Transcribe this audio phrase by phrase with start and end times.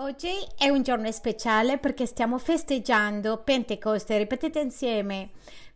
[0.00, 4.16] Oggi è un giorno speciale perché stiamo festeggiando Pentecoste.
[4.16, 5.30] Ripetete insieme: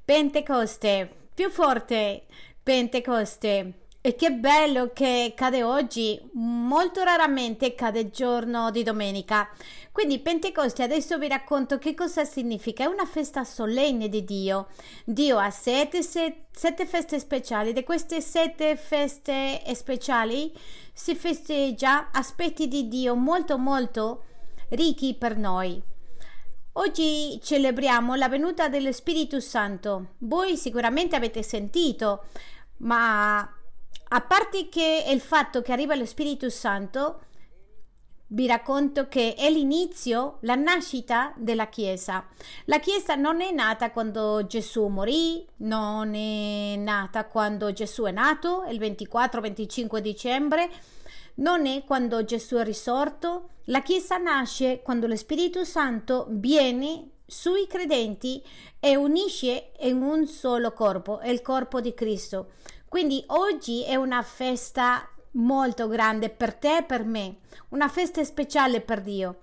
[0.05, 2.27] Pentecoste, più forte,
[2.63, 3.82] Pentecoste.
[4.05, 9.49] E che bello che cade oggi, molto raramente cade giorno di domenica.
[9.93, 12.83] Quindi Pentecoste, adesso vi racconto che cosa significa.
[12.83, 14.67] È una festa solenne di Dio.
[15.05, 17.73] Dio ha sette, sette, sette feste speciali.
[17.73, 20.53] Di queste sette feste speciali
[20.93, 24.25] si festeggia aspetti di Dio molto molto
[24.71, 25.81] ricchi per noi.
[26.73, 30.15] Oggi celebriamo la venuta dello Spirito Santo.
[30.19, 32.25] Voi sicuramente avete sentito,
[32.79, 33.49] ma
[34.15, 37.21] a parte che il fatto che arriva lo Spirito Santo,
[38.29, 42.27] vi racconto che è l'inizio, la nascita della Chiesa.
[42.67, 48.65] La Chiesa non è nata quando Gesù morì, non è nata quando Gesù è nato,
[48.69, 50.71] il 24-25 dicembre,
[51.37, 53.49] non è quando Gesù è risorto.
[53.67, 58.43] La Chiesa nasce quando lo Spirito Santo viene sui credenti
[58.79, 62.51] e unisce in un solo corpo, il corpo di Cristo.
[62.93, 67.37] Quindi oggi è una festa molto grande per te e per me,
[67.71, 69.39] una festa speciale per Dio.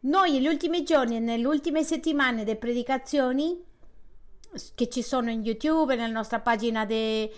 [0.00, 3.62] Noi negli ultimi giorni e nelle ultime settimane di predicazioni
[4.74, 7.30] che ci sono in YouTube, nella nostra pagina di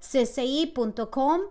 [0.00, 1.48] csi.com,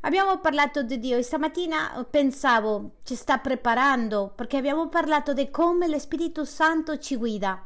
[0.00, 5.86] abbiamo parlato di Dio e stamattina pensavo ci sta preparando perché abbiamo parlato di come
[5.86, 7.64] lo Spirito Santo ci guida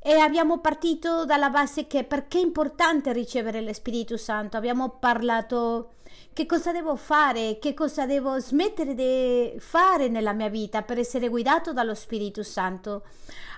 [0.00, 4.56] e abbiamo partito dalla base che perché è importante ricevere lo Spirito Santo.
[4.56, 5.94] Abbiamo parlato
[6.32, 11.28] che cosa devo fare, che cosa devo smettere di fare nella mia vita per essere
[11.28, 13.02] guidato dallo Spirito Santo.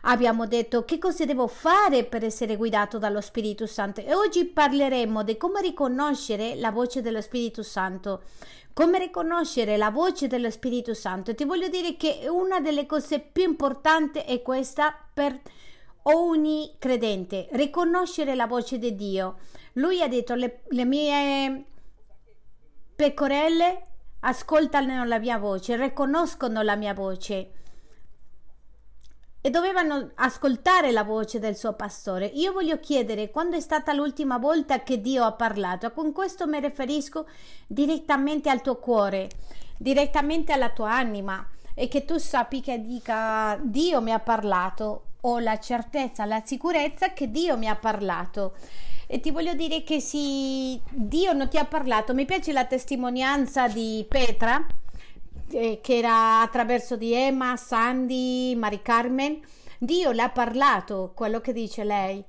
[0.03, 5.23] Abbiamo detto che cosa devo fare per essere guidato dallo Spirito Santo e oggi parleremo
[5.23, 8.23] di come riconoscere la voce dello Spirito Santo.
[8.73, 11.35] Come riconoscere la voce dello Spirito Santo?
[11.35, 15.39] Ti voglio dire che una delle cose più importanti è questa per
[16.05, 19.39] ogni credente, riconoscere la voce di Dio.
[19.75, 21.65] Lui ha detto le, le mie
[22.97, 23.87] pecorelle
[24.21, 27.53] ascoltano la mia voce, riconoscono la mia voce
[29.43, 32.27] e dovevano ascoltare la voce del suo pastore.
[32.27, 35.93] Io voglio chiedere quando è stata l'ultima volta che Dio ha parlato.
[35.93, 37.27] Con questo mi riferisco
[37.67, 39.31] direttamente al tuo cuore,
[39.79, 45.39] direttamente alla tua anima e che tu sappi che dica Dio mi ha parlato ho
[45.39, 48.55] la certezza, la sicurezza che Dio mi ha parlato.
[49.07, 52.15] E ti voglio dire che sì, Dio non ti ha parlato.
[52.15, 54.65] Mi piace la testimonianza di Petra,
[55.51, 59.41] eh, che era attraverso di Emma, Sandy, Mari Carmen.
[59.79, 62.23] Dio le ha parlato, quello che dice lei.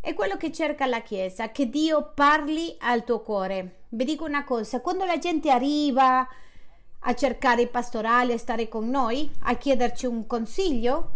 [0.00, 3.82] È quello che cerca la Chiesa, che Dio parli al tuo cuore.
[3.90, 6.26] Vi dico una cosa, quando la gente arriva
[7.06, 11.10] a cercare i pastorali, a stare con noi, a chiederci un consiglio,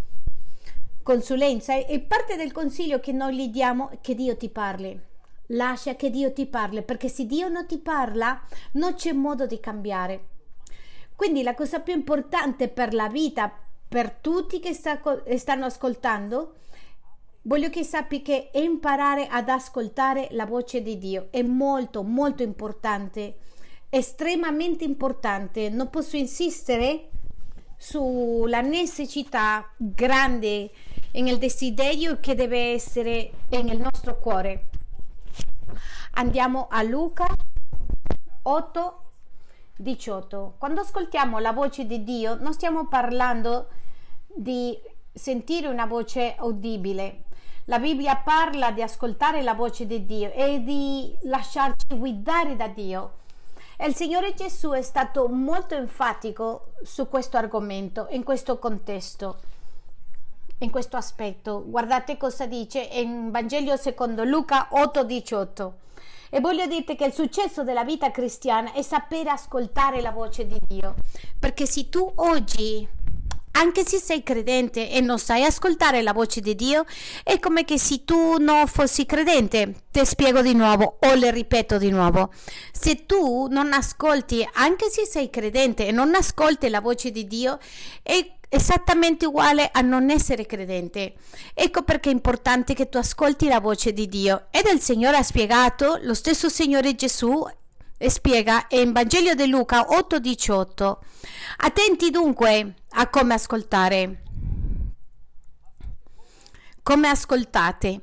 [1.08, 5.00] consulenza e parte del consiglio che noi gli diamo è che Dio ti parli.
[5.46, 8.38] Lascia che Dio ti parli, perché se Dio non ti parla,
[8.72, 10.26] non c'è modo di cambiare.
[11.16, 13.50] Quindi la cosa più importante per la vita,
[13.88, 15.00] per tutti che sta,
[15.36, 16.56] stanno ascoltando,
[17.40, 23.36] voglio che sappi che imparare ad ascoltare la voce di Dio è molto, molto importante,
[23.88, 25.70] estremamente importante.
[25.70, 27.08] Non posso insistere
[27.78, 30.70] sulla necessità grande
[31.12, 34.66] nel desiderio che deve essere nel nostro cuore.
[36.12, 37.26] Andiamo a Luca
[38.42, 39.02] 8,
[39.76, 40.54] 18.
[40.58, 43.68] Quando ascoltiamo la voce di Dio non stiamo parlando
[44.26, 44.78] di
[45.12, 47.24] sentire una voce udibile.
[47.64, 53.16] La Bibbia parla di ascoltare la voce di Dio e di lasciarci guidare da Dio.
[53.76, 59.40] E il Signore Gesù è stato molto enfatico su questo argomento, in questo contesto
[60.60, 61.64] in questo aspetto.
[61.66, 65.72] Guardate cosa dice in Vangelo secondo Luca 8:18.
[66.30, 70.58] E voglio dirti che il successo della vita cristiana è sapere ascoltare la voce di
[70.66, 70.94] Dio.
[71.38, 72.86] Perché se tu oggi,
[73.52, 76.84] anche se sei credente e non sai ascoltare la voce di Dio,
[77.24, 79.84] è come che se tu non fossi credente.
[79.90, 82.30] Ti spiego di nuovo o le ripeto di nuovo.
[82.72, 87.58] Se tu non ascolti, anche se sei credente e non ascolti la voce di Dio,
[88.02, 91.14] è esattamente uguale a non essere credente.
[91.54, 94.46] Ecco perché è importante che tu ascolti la voce di Dio.
[94.50, 97.46] Ed il Signore ha spiegato, lo stesso Signore Gesù
[97.98, 100.98] spiega in Vangelo di Luca 8:18.
[101.58, 104.22] Attenti dunque a come ascoltare.
[106.82, 108.00] Come ascoltate?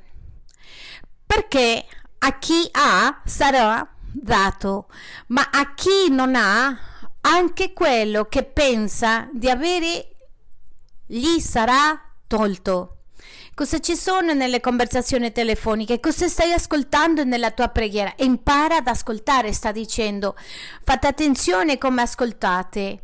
[1.25, 1.85] Perché
[2.19, 4.87] a chi ha sarà dato,
[5.27, 6.77] ma a chi non ha
[7.21, 10.14] anche quello che pensa di avere
[11.05, 12.97] gli sarà tolto.
[13.53, 16.01] Cosa ci sono nelle conversazioni telefoniche?
[16.01, 18.13] Cosa stai ascoltando nella tua preghiera?
[18.17, 20.35] Impara ad ascoltare, sta dicendo.
[20.83, 23.01] Fate attenzione come ascoltate.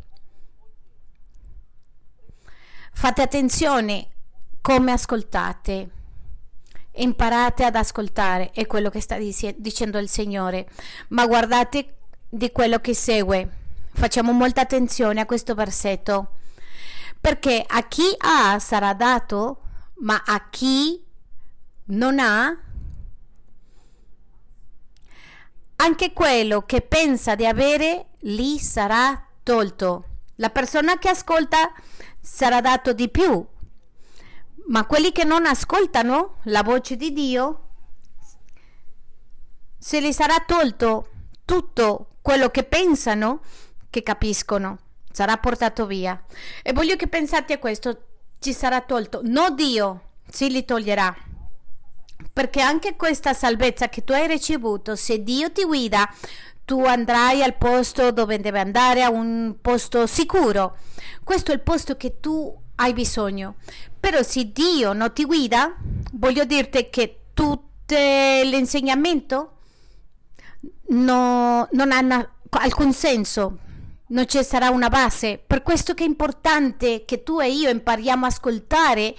[2.92, 4.10] Fate attenzione
[4.62, 5.90] come ascoltate.
[6.96, 10.68] Imparate ad ascoltare, è quello che sta dicendo il Signore.
[11.10, 11.96] Ma guardate
[12.28, 13.50] di quello che segue.
[13.94, 16.34] Facciamo molta attenzione a questo versetto.
[17.22, 19.62] Perché a chi ha sarà dato
[20.02, 21.06] ma a chi
[21.86, 22.58] non ha,
[25.76, 30.06] anche quello che pensa di avere gli sarà tolto.
[30.36, 31.72] La persona che ascolta
[32.20, 33.46] sarà dato di più,
[34.68, 37.68] ma quelli che non ascoltano la voce di Dio,
[39.78, 41.10] se gli sarà tolto
[41.46, 43.42] tutto quello che pensano,
[43.90, 44.78] che capiscono,
[45.12, 46.22] sarà portato via.
[46.64, 48.04] E voglio che pensate a questo,
[48.40, 51.16] ci sarà tolto, no Dio si li toglierà.
[52.34, 56.10] Perché anche questa salvezza che tu hai ricevuto, se Dio ti guida,
[56.66, 60.78] tu andrai al posto dove deve andare, a un posto sicuro.
[61.24, 63.56] Questo è il posto che tu hai bisogno.
[64.00, 65.76] Però se Dio non ti guida,
[66.14, 69.58] voglio dirti che tutto l'insegnamento
[70.90, 73.58] no, non ha alcun senso
[74.12, 75.42] non ci sarà una base.
[75.46, 79.16] Per questo che è importante che tu e io impariamo a ascoltare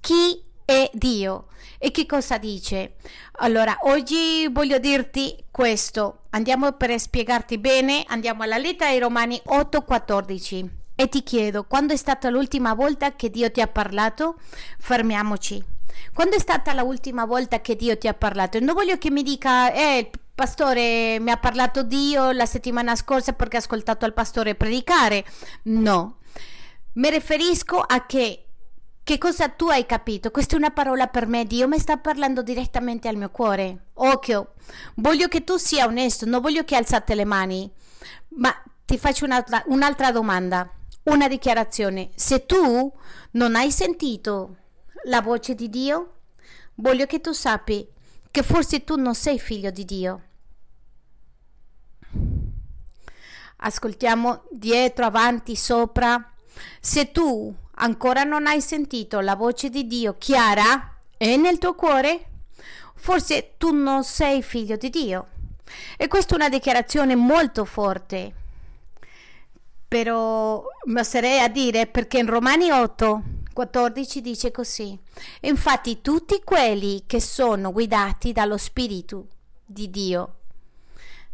[0.00, 1.46] chi è Dio
[1.78, 2.94] e che cosa dice.
[3.38, 6.24] Allora, oggi voglio dirti questo.
[6.30, 11.96] Andiamo per spiegarti bene, andiamo alla lettera ai Romani 8:14 e ti chiedo, quando è
[11.96, 14.36] stata l'ultima volta che Dio ti ha parlato?
[14.78, 15.64] Fermiamoci.
[16.14, 18.58] Quando è stata l'ultima volta che Dio ti ha parlato?
[18.60, 23.56] Non voglio che mi dica, eh, pastore mi ha parlato Dio la settimana scorsa perché
[23.56, 25.24] ha ascoltato il pastore predicare.
[25.64, 26.18] No,
[26.94, 28.46] mi riferisco a che
[29.04, 30.30] che cosa tu hai capito?
[30.30, 33.86] Questa è una parola per me, Dio mi sta parlando direttamente al mio cuore.
[33.94, 34.52] Occhio,
[34.94, 37.68] voglio che tu sia onesto, non voglio che alzate le mani,
[38.36, 40.70] ma ti faccio un'altra, un'altra domanda,
[41.04, 42.10] una dichiarazione.
[42.14, 42.92] Se tu
[43.32, 44.56] non hai sentito
[45.06, 46.18] la voce di Dio,
[46.74, 47.84] voglio che tu sappi
[48.32, 50.22] che forse tu non sei figlio di Dio.
[53.58, 56.32] Ascoltiamo dietro, avanti, sopra.
[56.80, 62.24] Se tu ancora non hai sentito la voce di Dio chiara e nel tuo cuore,
[62.94, 65.28] forse tu non sei figlio di Dio.
[65.98, 68.32] E questa è una dichiarazione molto forte.
[69.86, 74.98] Però mi oserei a dire perché in Romani 8 14 dice così.
[75.40, 79.26] Infatti tutti quelli che sono guidati dallo Spirito
[79.64, 80.36] di Dio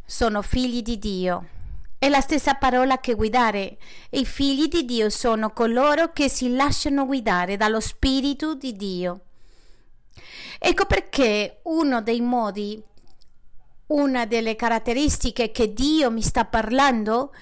[0.04, 1.48] sono figli di Dio.
[1.98, 3.76] È la stessa parola che guidare.
[4.10, 9.20] I figli di Dio sono coloro che si lasciano guidare dallo Spirito di Dio.
[10.58, 12.82] Ecco perché uno dei modi,
[13.88, 17.34] una delle caratteristiche che Dio mi sta parlando,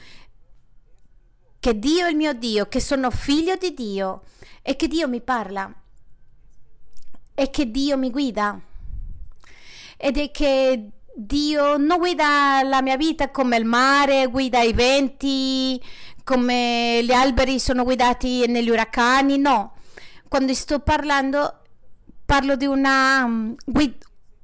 [1.60, 4.22] che Dio è il mio Dio, che sono figlio di Dio,
[4.66, 5.72] è che Dio mi parla
[7.32, 8.60] e che Dio mi guida
[9.96, 15.80] ed è che Dio non guida la mia vita come il mare, guida i venti,
[16.24, 19.76] come gli alberi sono guidati negli uragani, no.
[20.26, 21.60] Quando sto parlando
[22.24, 23.52] parlo di una, mm,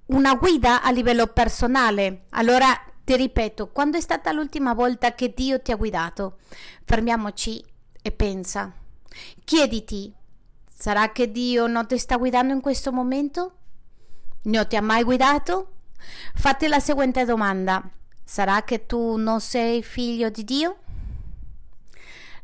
[0.07, 2.27] una guida a livello personale.
[2.31, 2.69] Allora
[3.03, 6.39] ti ripeto, quando è stata l'ultima volta che Dio ti ha guidato?
[6.85, 7.63] Fermiamoci
[8.01, 8.77] e pensa.
[9.45, 10.13] Chiediti,
[10.67, 13.57] sarà che Dio non ti sta guidando in questo momento?
[14.45, 15.75] Non ti ha mai guidato?
[16.35, 17.83] Fatti la seguente domanda.
[18.25, 20.79] Sarà che tu non sei figlio di Dio?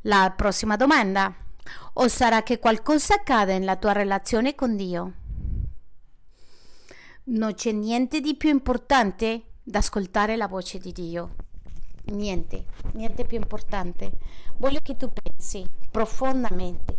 [0.03, 1.35] La prossima domanda.
[1.95, 5.13] O sarà che qualcosa accade nella tua relazione con Dio?
[7.25, 11.35] Non c'è niente di più importante da ascoltare la voce di Dio.
[12.11, 14.13] Niente, niente più importante.
[14.57, 16.97] Voglio che tu pensi profondamente.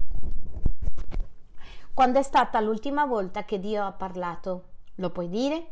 [1.94, 4.64] Quando è stata l'ultima volta che Dio ha parlato?
[4.96, 5.68] Lo puoi dire?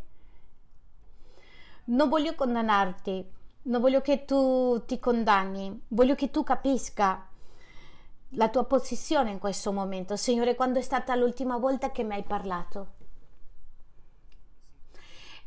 [1.86, 3.25] Non voglio condannarti,
[3.63, 7.27] non voglio che tu ti condanni, voglio che tu capisca
[8.32, 10.17] la tua posizione in questo momento.
[10.17, 12.96] Signore, quando è stata l'ultima volta che mi hai parlato?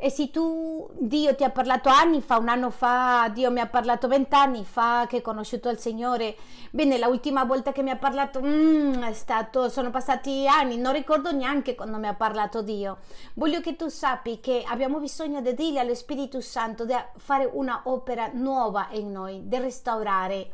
[0.03, 3.67] E se tu, Dio ti ha parlato anni fa, un anno fa, Dio mi ha
[3.67, 6.37] parlato vent'anni fa che ho conosciuto il Signore,
[6.71, 11.33] bene, l'ultima volta che mi ha parlato, mm, è stato, sono passati anni, non ricordo
[11.33, 13.01] neanche quando mi ha parlato Dio.
[13.35, 17.83] Voglio che tu sappi che abbiamo bisogno di dire allo Spirito Santo di fare una
[17.85, 20.51] opera nuova in noi, di restaurare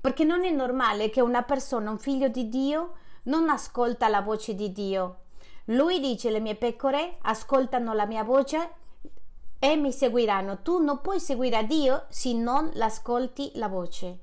[0.00, 2.92] perché non è normale che una persona, un figlio di Dio,
[3.24, 5.16] non ascolta la voce di Dio.
[5.66, 8.70] Lui dice le mie pecore ascoltano la mia voce
[9.58, 10.62] e mi seguiranno.
[10.62, 14.18] Tu non puoi seguire a Dio se non l'ascolti la voce.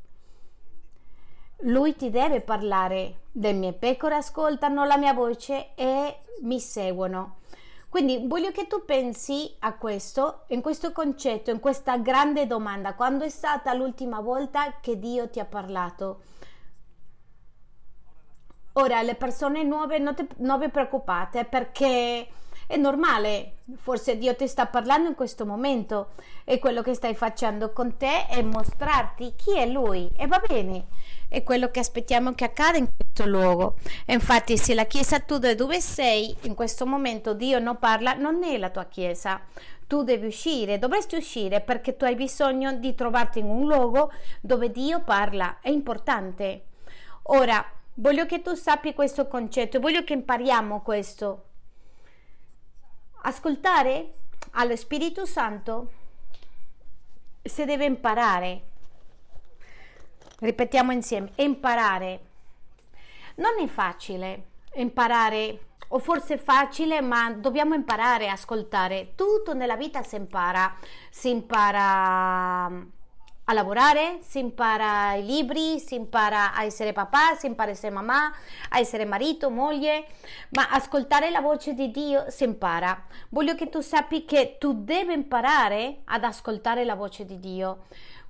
[1.62, 3.22] Lui ti deve parlare.
[3.34, 7.38] Le mie pecore ascoltano la mia voce e mi seguono.
[7.90, 12.94] Quindi voglio che tu pensi a questo, in questo concetto, in questa grande domanda.
[12.96, 16.22] Quando è stata l'ultima volta che Dio ti ha parlato?
[18.80, 22.28] Ora, le persone nuove non, te, non vi preoccupate perché
[22.68, 26.10] è normale, forse Dio ti sta parlando in questo momento
[26.44, 30.86] e quello che stai facendo con te è mostrarti chi è Lui e va bene.
[31.28, 33.78] È quello che aspettiamo che accada in questo luogo.
[34.06, 38.44] E infatti, se la chiesa tu dove sei, in questo momento Dio non parla, non
[38.44, 39.42] è la tua chiesa.
[39.88, 44.70] Tu devi uscire, dovresti uscire perché tu hai bisogno di trovarti in un luogo dove
[44.72, 45.58] Dio parla.
[45.62, 46.64] È importante.
[47.30, 47.66] Ora,
[48.00, 51.44] voglio che tu sappi questo concetto, voglio che impariamo questo.
[53.24, 54.14] Ascoltare
[54.52, 55.92] allo Spirito Santo
[57.42, 58.62] si deve imparare.
[60.40, 62.26] Ripetiamo insieme, imparare.
[63.36, 69.14] Non è facile imparare, o forse è facile, ma dobbiamo imparare a ascoltare.
[69.16, 70.76] Tutto nella vita si impara.
[71.10, 72.96] Si impara
[73.50, 77.94] a lavorare, si impara i libri, si impara a essere papà, si impara a essere
[77.94, 78.34] mamma,
[78.70, 80.06] a essere marito, moglie,
[80.50, 83.06] ma ascoltare la voce di Dio si impara.
[83.30, 87.86] Voglio che tu sappi che tu devi imparare ad ascoltare la voce di Dio.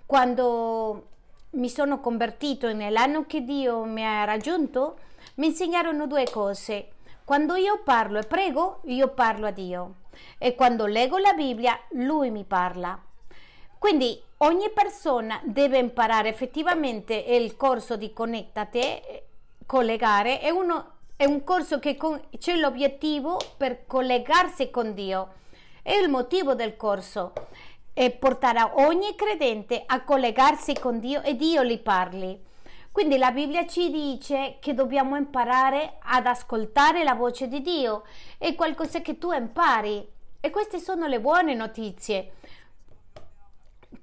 [0.06, 1.08] Quando
[1.52, 5.00] mi sono convertito nell'anno che Dio mi ha raggiunto,
[5.36, 6.90] mi insegnarono due cose.
[7.24, 9.96] Quando io parlo e prego, io parlo a Dio.
[10.38, 13.02] E quando leggo la Bibbia, Lui mi parla.
[13.78, 19.26] Quindi ogni persona deve imparare effettivamente il corso di Connettate,
[19.66, 21.98] collegare, è, uno, è un corso che
[22.38, 25.34] c'è l'obiettivo per collegarsi con Dio.
[25.82, 27.34] È il motivo del corso
[27.94, 32.46] e porterà ogni credente a collegarsi con Dio e Dio li parli.
[32.92, 38.04] Quindi la Bibbia ci dice che dobbiamo imparare ad ascoltare la voce di Dio,
[38.40, 40.08] è qualcosa che tu impari
[40.40, 42.34] e queste sono le buone notizie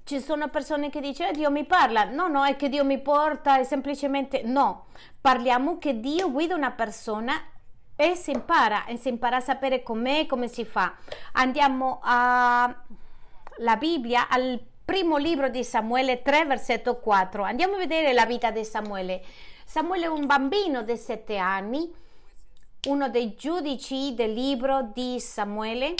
[0.05, 3.01] ci sono persone che dicono eh, Dio mi parla, no, no, è che Dio mi
[3.01, 4.85] porta, è semplicemente no,
[5.19, 7.33] parliamo che Dio guida una persona
[7.95, 10.95] e si impara, e si impara a sapere com'è, come si fa.
[11.33, 12.75] Andiamo alla
[13.79, 17.41] Bibbia, al primo libro di Samuele 3, versetto 4.
[17.41, 19.23] Andiamo a vedere la vita di Samuele.
[19.65, 21.91] Samuele è un bambino di sette anni,
[22.87, 25.95] uno dei giudici del libro di Samuele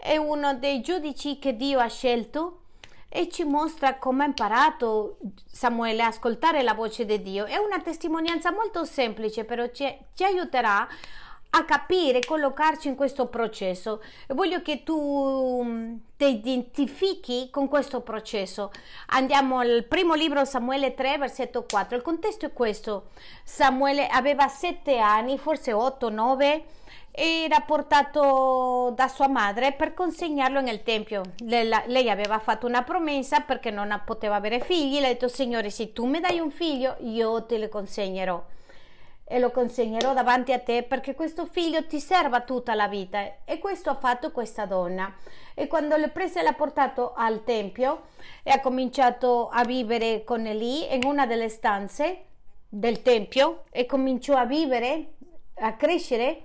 [0.00, 2.60] è uno dei giudici che Dio ha scelto
[3.08, 5.16] e ci mostra come ha imparato
[5.50, 7.46] Samuele a ascoltare la voce di Dio.
[7.46, 10.86] È una testimonianza molto semplice, però ci, ci aiuterà
[11.50, 14.02] a capire, collocarci in questo processo.
[14.28, 18.70] Voglio che tu mm, ti identifichi con questo processo.
[19.08, 21.96] Andiamo al primo libro Samuele 3, versetto 4.
[21.96, 23.08] Il contesto è questo.
[23.42, 26.64] Samuele aveva sette anni, forse 8, 9
[27.20, 31.22] era portato da sua madre per consegnarlo nel tempio.
[31.38, 35.00] Lei, aveva fatto una promessa perché non poteva avere figli.
[35.00, 38.40] Le ha detto: Signore, se tu mi dai un figlio, io te lo consegnerò.
[39.30, 43.44] E lo consegnerò davanti a te perché questo figlio ti serva tutta la vita.
[43.44, 45.12] E questo ha fatto questa donna.
[45.54, 48.06] E quando l'ha presa e l'ha portato al tempio
[48.44, 52.26] e ha cominciato a vivere con lì in una delle stanze
[52.68, 55.14] del tempio e cominciò a vivere,
[55.54, 56.42] a crescere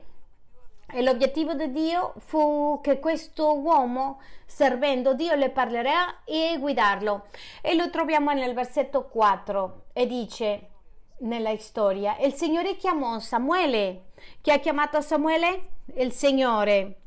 [0.93, 7.25] e l'obiettivo di Dio fu che questo uomo, servendo Dio, le parlerà e guidarlo.
[7.61, 10.67] E lo troviamo nel versetto 4 e dice
[11.19, 14.11] nella storia, il Signore chiamò Samuele.
[14.41, 15.69] Chi ha chiamato Samuele?
[15.95, 16.99] Il Signore.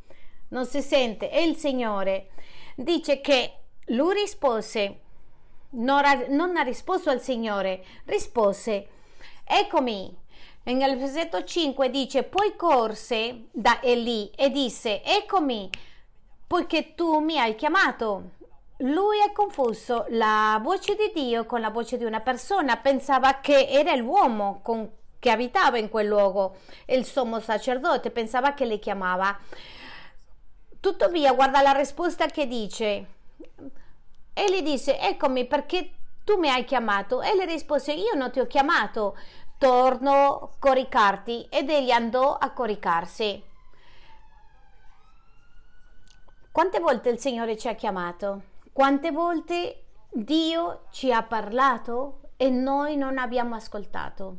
[0.49, 2.31] Non si sente, è il Signore.
[2.75, 3.52] Dice che
[3.87, 5.00] lui rispose,
[5.71, 8.88] non ha, non ha risposto al Signore, rispose,
[9.45, 10.25] eccomi.
[10.73, 15.70] Nel versetto 5 dice, poi corse da Eli e disse, eccomi,
[16.44, 18.30] poiché tu mi hai chiamato.
[18.78, 23.68] Lui è confuso la voce di Dio con la voce di una persona, pensava che
[23.68, 26.56] era l'uomo con, che abitava in quel luogo,
[26.87, 29.38] il sommo sacerdote, pensava che le chiamava.
[30.80, 33.06] Tuttavia, guarda la risposta che dice.
[34.35, 35.90] Egli disse, eccomi perché
[36.25, 37.23] tu mi hai chiamato.
[37.23, 39.16] E le rispose, io non ti ho chiamato,
[39.58, 43.42] torno a coricarti ed egli andò a coricarsi.
[46.52, 48.42] Quante volte il Signore ci ha chiamato?
[48.72, 54.36] Quante volte Dio ci ha parlato e noi non abbiamo ascoltato.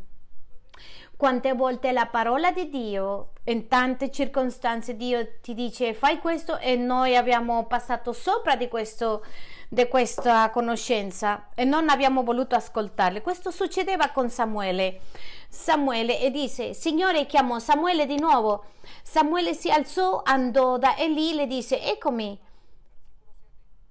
[1.15, 6.75] Quante volte la parola di Dio, in tante circostanze, Dio ti dice fai questo e
[6.75, 9.23] noi abbiamo passato sopra di, questo,
[9.69, 13.21] di questa conoscenza e non abbiamo voluto ascoltarle.
[13.21, 15.01] Questo succedeva con Samuele.
[15.49, 18.65] Samuele e disse, Signore chiamò Samuele di nuovo.
[19.01, 22.39] Samuele si alzò, andò da Eli e le disse, eccomi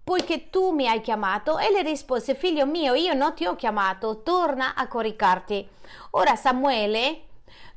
[0.06, 1.58] poiché tu mi hai chiamato?
[1.58, 5.68] E le rispose, figlio mio, io non ti ho chiamato, torna a coricarti.
[6.10, 7.22] Ora Samuele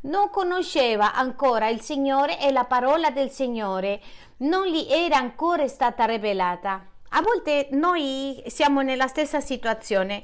[0.02, 4.00] non conosceva ancora il Signore e la parola del Signore
[4.38, 6.86] non gli era ancora stata rivelata.
[7.12, 10.24] A volte noi siamo nella stessa situazione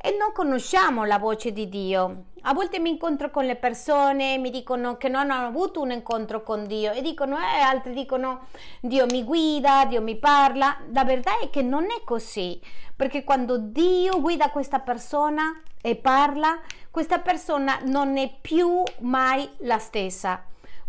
[0.00, 2.24] e non conosciamo la voce di Dio.
[2.42, 6.42] A volte mi incontro con le persone, mi dicono che non hanno avuto un incontro
[6.42, 8.46] con Dio e dicono, eh, altri dicono
[8.80, 10.78] Dio mi guida, Dio mi parla.
[10.92, 12.58] La verità è che non è così,
[12.96, 16.58] perché quando Dio guida questa persona e parla,
[16.90, 20.44] questa persona non è più mai la stessa.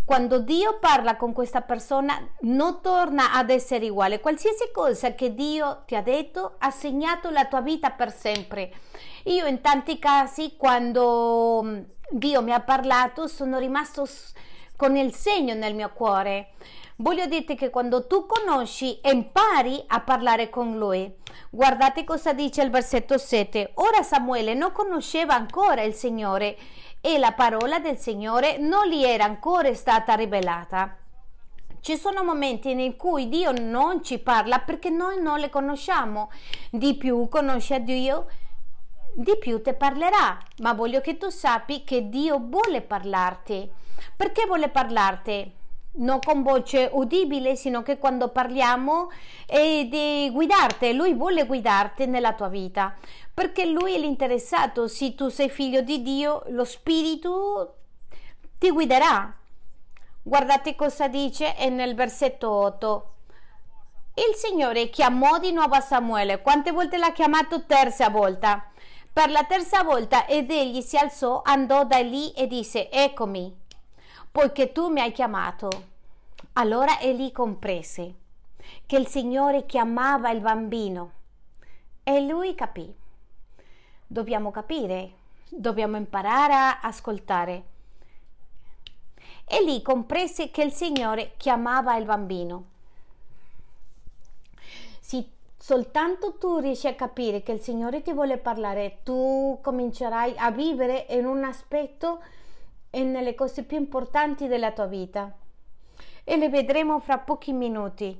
[0.06, 4.20] Quando Dio parla con questa persona non torna ad essere uguale.
[4.20, 8.72] Qualsiasi cosa che Dio ti ha detto ha segnato la tua vita per sempre.
[9.24, 11.80] Io in tanti casi quando mm,
[12.12, 14.08] Dio mi ha parlato sono rimasto
[14.78, 16.50] con il segno nel mio cuore.
[16.98, 21.14] Voglio dirti che quando tu conosci impari a parlare con lui,
[21.50, 23.72] guardate cosa dice il versetto 7.
[23.76, 26.56] Ora Samuele non conosceva ancora il Signore
[27.06, 30.98] e la parola del Signore non gli era ancora stata rivelata.
[31.80, 36.32] Ci sono momenti in cui Dio non ci parla perché noi non le conosciamo.
[36.72, 38.26] Di più conosci Dio,
[39.14, 40.36] di più ti parlerà.
[40.64, 43.70] Ma voglio che tu sappi che Dio vuole parlarti.
[44.16, 45.54] Perché vuole parlarti?
[45.98, 49.10] Non con voce udibile, sino che quando parliamo
[49.46, 50.93] è di guidarti.
[50.93, 52.96] Lui vuole guidarti nella tua vita
[53.34, 54.88] perché lui è l'interessato.
[54.88, 57.76] Se tu sei figlio di Dio, lo Spirito
[58.58, 59.34] ti guiderà.
[60.22, 63.10] Guardate cosa dice nel versetto 8.
[64.15, 66.41] Il Signore chiamò di nuovo Samuele.
[66.41, 67.65] Quante volte l'ha chiamato?
[67.65, 68.69] Terza volta.
[69.12, 73.54] Per la terza volta ed egli si alzò, andò da lì e disse, eccomi,
[74.32, 75.93] poiché tu mi hai chiamato.
[76.58, 78.13] Allora Eli comprese
[78.86, 81.12] che il Signore chiamava il bambino
[82.02, 82.96] e lui capì
[84.08, 85.12] dobbiamo capire,
[85.50, 87.63] dobbiamo imparare a ascoltare.
[89.44, 92.63] E lì comprese che il Signore chiamava il bambino.
[95.02, 100.52] Se soltanto tu riesci a capire che il Signore ti vuole parlare, tu comincerai a
[100.52, 102.24] vivere in un aspetto
[102.89, 105.44] e nelle cose più importanti della tua vita.
[106.28, 108.20] E le vedremo fra pochi minuti.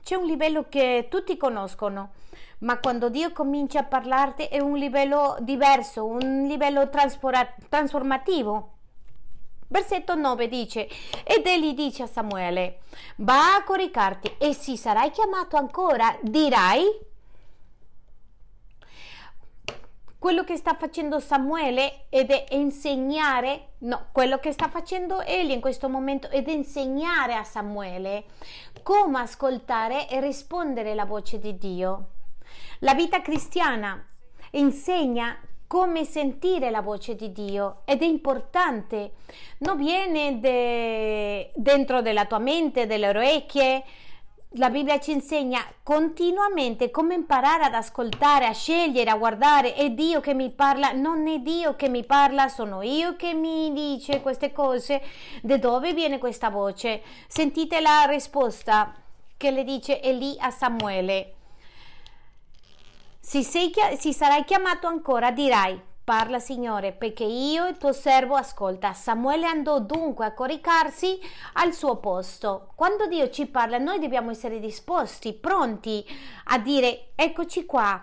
[0.00, 2.10] C'è un livello che tutti conoscono,
[2.58, 8.74] ma quando Dio comincia a parlarti è un livello diverso, un livello trasformativo.
[9.66, 10.88] Versetto 9 dice,
[11.24, 12.82] ed egli dice a Samuele,
[13.16, 16.84] va a coricarti e se sarai chiamato ancora, dirai,
[20.18, 25.60] quello che sta facendo Samuele ed è insegnare, no, quello che sta facendo egli in
[25.60, 28.24] questo momento ed insegnare a Samuele
[28.82, 32.08] come ascoltare e rispondere alla voce di Dio.
[32.80, 34.04] La vita cristiana
[34.52, 39.12] insegna come sentire la voce di Dio ed è importante,
[39.58, 43.82] non viene de, dentro della tua mente, delle orecchie.
[44.58, 49.74] La Bibbia ci insegna continuamente come imparare ad ascoltare, a scegliere, a guardare.
[49.74, 53.70] È Dio che mi parla, non è Dio che mi parla, sono io che mi
[53.74, 55.02] dice queste cose.
[55.42, 57.02] Da dove viene questa voce?
[57.28, 58.94] Sentite la risposta
[59.36, 61.34] che le dice Eli a Samuele.
[63.20, 68.92] Se, sei, se sarai chiamato ancora, dirai, parla Signore, perché io, il tuo servo, ascolta.
[68.92, 71.18] Samuele andò dunque a coricarsi
[71.54, 72.70] al suo posto.
[72.76, 76.06] Quando Dio ci parla, noi dobbiamo essere disposti, pronti
[76.44, 78.00] a dire, eccoci qua,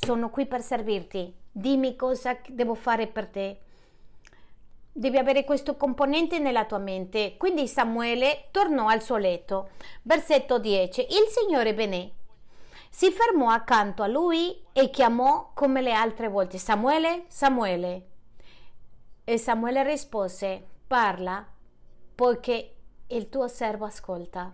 [0.00, 3.60] sono qui per servirti, dimmi cosa devo fare per te.
[4.90, 7.36] Devi avere questo componente nella tua mente.
[7.36, 9.70] Quindi Samuele tornò al suo letto.
[10.02, 11.02] Versetto 10.
[11.02, 12.10] Il Signore benè
[12.90, 18.08] si fermò accanto a lui e chiamò come le altre volte Samuele, Samuele.
[19.24, 21.46] E Samuele rispose, parla,
[22.14, 22.74] poiché
[23.06, 24.52] il tuo servo ascolta.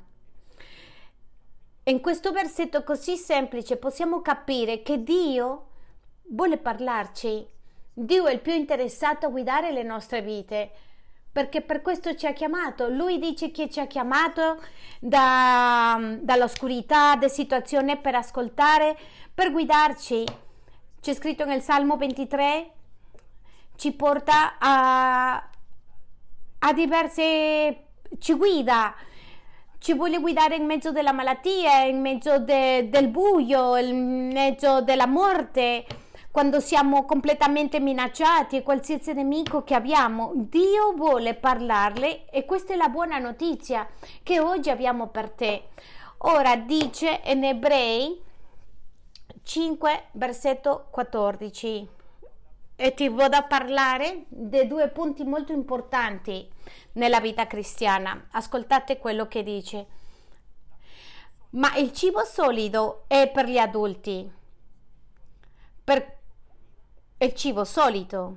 [1.85, 5.69] In questo versetto così semplice possiamo capire che Dio
[6.29, 7.49] vuole parlarci.
[7.93, 10.73] Dio è il più interessato a guidare le nostre vite
[11.37, 12.89] perché per questo ci ha chiamato.
[12.89, 14.59] Lui dice che ci ha chiamato
[14.99, 18.97] da, dall'oscurità, da situazioni per ascoltare,
[19.35, 20.25] per guidarci.
[20.99, 22.71] c'è scritto nel Salmo 23,
[23.77, 25.47] ci porta a,
[26.61, 27.85] a diverse,
[28.19, 28.95] ci guida,
[29.77, 35.07] ci vuole guidare in mezzo della malattia, in mezzo de, del buio, in mezzo della
[35.07, 35.85] morte,
[36.37, 40.33] quando siamo completamente minacciati e qualsiasi nemico che abbiamo.
[40.35, 43.89] Dio vuole parlarle e questa è la buona notizia
[44.23, 45.69] che oggi abbiamo per te.
[46.19, 48.23] Ora dice in Ebrei
[49.45, 51.89] 5, versetto 14
[52.77, 56.47] e ti vado a parlare di due punti molto importanti
[56.93, 58.27] nella vita cristiana.
[58.33, 59.87] Ascoltate quello che dice.
[61.53, 64.31] Ma il cibo solido è per gli adulti.
[65.83, 66.16] Per
[67.19, 68.37] il cibo solido.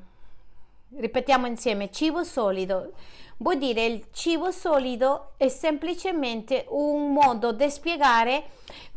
[0.95, 2.93] Ripetiamo insieme, cibo solido.
[3.37, 8.43] Vuol dire il cibo solido è semplicemente un modo di spiegare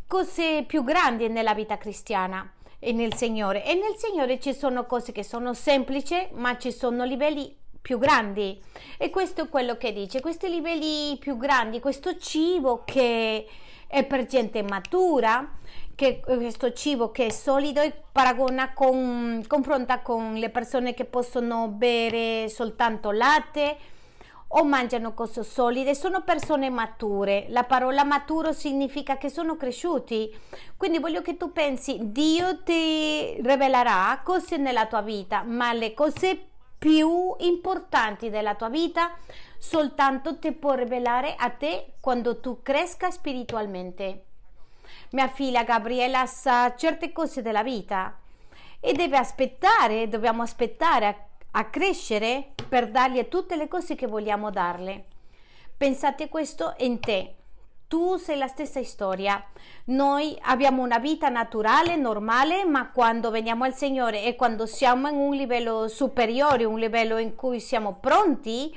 [0.07, 3.65] cose più grandi nella vita cristiana e nel Signore.
[3.65, 8.59] E nel Signore ci sono cose che sono semplici, ma ci sono livelli più grandi.
[8.97, 13.45] E questo è quello che dice, questi livelli più grandi, questo cibo che
[13.87, 15.59] è per gente matura,
[15.95, 21.67] che questo cibo che è solido e paragona con, confronta con le persone che possono
[21.67, 23.77] bere soltanto latte
[24.55, 27.45] o mangiano cose solide, sono persone mature.
[27.49, 30.31] La parola maturo significa che sono cresciuti.
[30.77, 36.49] Quindi voglio che tu pensi, Dio ti rivelerà cose nella tua vita, ma le cose
[36.77, 39.17] più importanti della tua vita
[39.57, 44.25] soltanto ti può rivelare a te quando tu cresca spiritualmente.
[45.13, 48.19] Mia figlia Gabriela sa certe cose della vita
[48.79, 51.15] e deve aspettare, dobbiamo aspettare a
[51.55, 55.05] a crescere per dargli tutte le cose che vogliamo darle.
[55.75, 57.35] Pensate questo in te.
[57.87, 59.43] Tu sei la stessa storia.
[59.85, 65.15] Noi abbiamo una vita naturale, normale, ma quando veniamo al Signore e quando siamo in
[65.15, 68.75] un livello superiore, un livello in cui siamo pronti,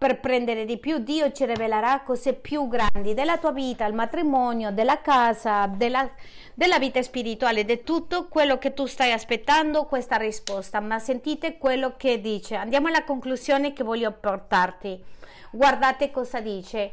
[0.00, 4.72] per prendere di più, Dio ci rivelerà cose più grandi della tua vita, il matrimonio,
[4.72, 6.10] della casa, della,
[6.54, 10.80] della vita spirituale, di tutto quello che tu stai aspettando, questa risposta.
[10.80, 12.54] Ma sentite quello che dice.
[12.54, 15.04] Andiamo alla conclusione che voglio portarti.
[15.50, 16.92] Guardate cosa dice.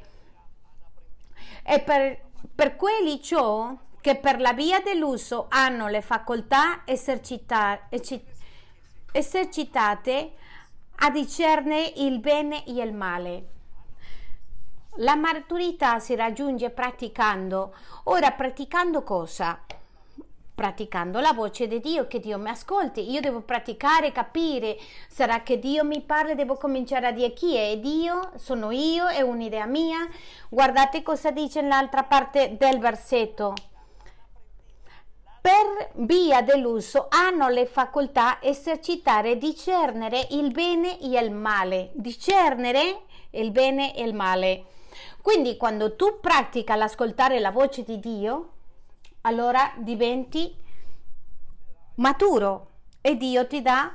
[1.64, 7.88] E per, per quelli ciò che per la via dell'uso hanno le facoltà esercitate
[11.00, 13.48] a discernere il bene e il male.
[14.98, 17.76] La maturità si raggiunge praticando.
[18.06, 19.60] Ora, praticando cosa?
[20.56, 23.12] Praticando la voce di Dio, che Dio mi ascolti.
[23.12, 24.76] Io devo praticare, capire.
[25.08, 29.22] Sarà che Dio mi parla, devo cominciare a dire chi è Dio, sono io, è
[29.22, 30.00] un'idea mia.
[30.50, 33.54] Guardate cosa dice nell'altra parte del versetto
[35.42, 43.52] per via dell'uso hanno le facoltà esercitare discernere il bene e il male, discernere il
[43.52, 44.66] bene e il male.
[45.22, 48.52] Quindi quando tu pratica l'ascoltare la voce di Dio,
[49.22, 50.56] allora diventi
[51.96, 52.68] maturo
[53.02, 53.94] e Dio ti dà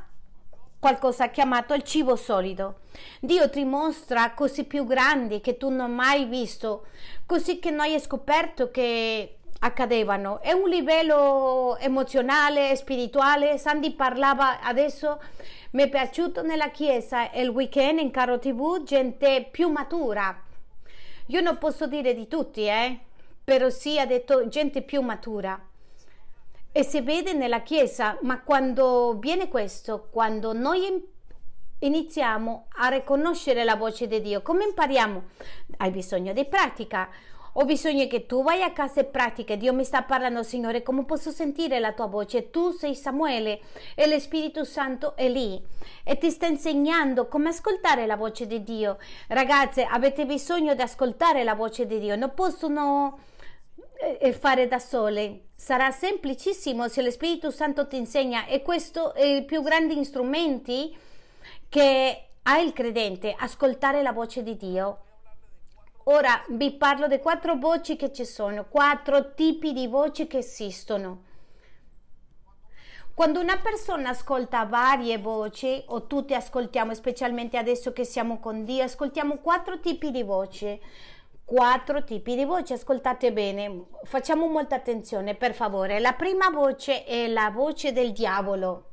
[0.79, 2.81] qualcosa chiamato il cibo solido.
[3.21, 6.87] Dio ti mostra cose più grandi che tu non hai mai visto,
[7.25, 10.41] così che noi hai scoperto che accadevano.
[10.41, 13.59] È un livello emozionale, spirituale.
[13.59, 15.21] Sandy parlava adesso,
[15.73, 20.41] mi è piaciuto nella chiesa il weekend in Caro TV, gente più matura.
[21.27, 22.99] Io non posso dire di tutti, eh,
[23.43, 25.61] però sì, ha detto gente più matura.
[26.73, 31.11] E si vede nella chiesa, ma quando viene questo, quando noi
[31.79, 35.23] iniziamo a riconoscere la voce di Dio, come impariamo?
[35.79, 37.09] Hai bisogno di pratica
[37.55, 39.57] ho bisogno che tu vai a casa e pratichi.
[39.57, 42.51] Dio mi sta parlando, Signore, come posso sentire la tua voce?
[42.51, 43.61] Tu sei Samuele
[43.95, 45.61] e lo Spirito Santo è lì
[46.05, 48.99] e ti sta insegnando come ascoltare la voce di Dio.
[49.29, 52.17] Ragazze, avete bisogno di ascoltare la voce di Dio.
[52.17, 53.19] Non possono
[54.19, 55.49] eh, fare da sole.
[55.55, 60.91] Sarà semplicissimo se lo Spirito Santo ti insegna e questo è il più grande strumento
[61.69, 64.99] che ha il credente, ascoltare la voce di Dio.
[66.05, 71.31] Ora vi parlo di quattro voci che ci sono, quattro tipi di voci che esistono.
[73.15, 78.83] Quando una persona ascolta varie voci, o tutti ascoltiamo, specialmente adesso che siamo con Dio,
[78.83, 80.81] ascoltiamo quattro tipi di voci.
[81.45, 86.01] Quattro tipi di voci, ascoltate bene, facciamo molta attenzione per favore.
[86.01, 88.91] La prima voce è la voce del diavolo,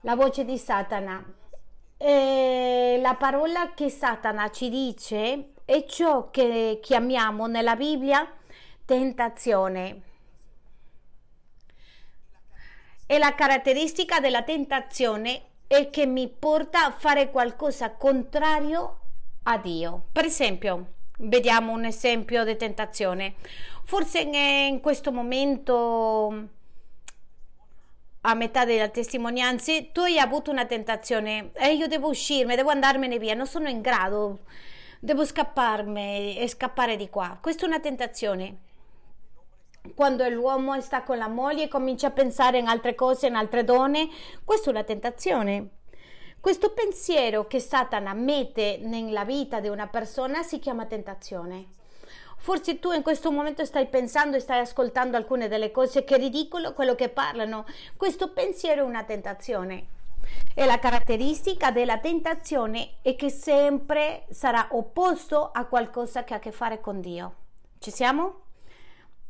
[0.00, 1.24] la voce di Satana.
[1.96, 8.30] E la parola che Satana ci dice è ciò che chiamiamo nella Bibbia
[8.84, 10.12] tentazione.
[13.06, 19.00] e la caratteristica della tentazione è che mi porta a fare qualcosa contrario
[19.44, 20.06] a Dio.
[20.12, 23.34] Per esempio, vediamo un esempio di tentazione.
[23.84, 26.48] Forse in questo momento
[28.22, 33.18] a metà delle testimonianze, tu hai avuto una tentazione e io devo uscirmi, devo andarmene
[33.18, 34.38] via, non sono in grado,
[35.04, 37.36] devo scapparmi e scappare di qua.
[37.38, 38.56] Questa è una tentazione.
[39.94, 43.64] Quando l'uomo sta con la moglie e comincia a pensare in altre cose, in altre
[43.64, 44.08] donne,
[44.46, 45.68] questa è una tentazione.
[46.40, 51.66] Questo pensiero che Satana mette nella vita di una persona si chiama tentazione.
[52.38, 56.18] Forse tu in questo momento stai pensando e stai ascoltando alcune delle cose che è
[56.18, 57.66] ridicolo quello che parlano.
[57.98, 60.03] Questo pensiero è una tentazione.
[60.54, 66.40] E la caratteristica della tentazione è che sempre sarà opposto a qualcosa che ha a
[66.40, 67.34] che fare con Dio.
[67.78, 68.42] Ci siamo?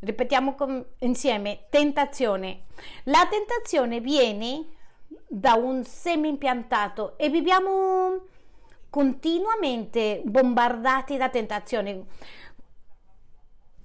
[0.00, 2.64] Ripetiamo com- insieme, tentazione.
[3.04, 4.66] La tentazione viene
[5.26, 8.20] da un seme impiantato e viviamo
[8.90, 12.06] continuamente bombardati da tentazioni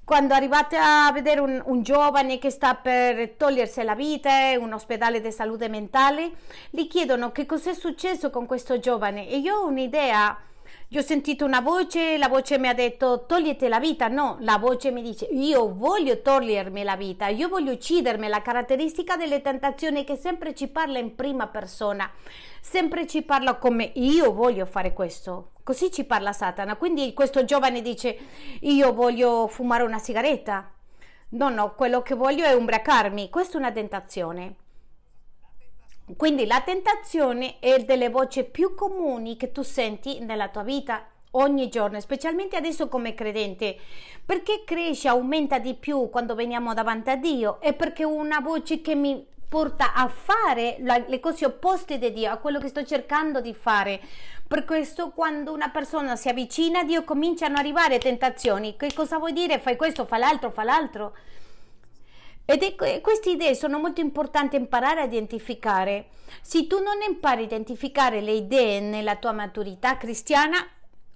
[0.10, 4.74] quando arrivate a vedere un, un, giovane che sta per togliersi la vita in un
[4.74, 6.32] ospedale di salute mentale,
[6.72, 9.30] gli chiedono che cos'è successo con questo giovane.
[9.30, 10.36] E io ho un'idea.
[10.88, 14.58] Io ho sentito una voce, la voce mi ha detto togliete la vita, no, la
[14.58, 20.04] voce mi dice io voglio togliermi la vita, io voglio uccidermi, la caratteristica delle tentazioni
[20.04, 22.10] che sempre ci parla in prima persona,
[22.60, 26.77] sempre ci parla come io voglio fare questo, Così ci parla Satana.
[26.77, 28.17] Quindi questo giovane dice
[28.62, 30.67] io voglio fumare una sigaretta.
[31.29, 33.29] No, no, quello che voglio è ubriacarmi.
[33.29, 34.55] Questa è una tentazione.
[36.17, 41.69] Quindi la tentazione è delle voci più comuni che tu senti nella tua vita ogni
[41.69, 43.77] giorno, specialmente adesso come credente,
[44.25, 48.95] perché cresce, aumenta di più quando veniamo davanti a Dio e perché una voce che
[48.95, 53.54] mi porta a fare le cose opposte di Dio, a quello che sto cercando di
[53.56, 54.00] fare.
[54.48, 58.78] Per questo quando una persona si avvicina a Dio cominciano ad arrivare tentazioni.
[58.78, 59.60] Che cosa vuoi dire?
[59.60, 61.16] Fai questo, fa l'altro, fa l'altro.
[62.46, 66.10] Ed è, queste idee sono molto importanti imparare a identificare.
[66.42, 70.58] Se tu non impari a identificare le idee nella tua maturità cristiana,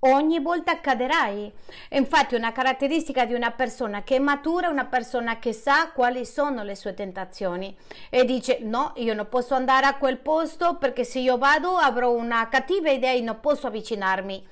[0.06, 1.52] ogni volta caderai.
[1.90, 6.26] Infatti una caratteristica di una persona che è matura è una persona che sa quali
[6.26, 7.76] sono le sue tentazioni
[8.10, 12.12] e dice no, io non posso andare a quel posto perché se io vado avrò
[12.12, 14.46] una cattiva idea e non posso avvicinarmi.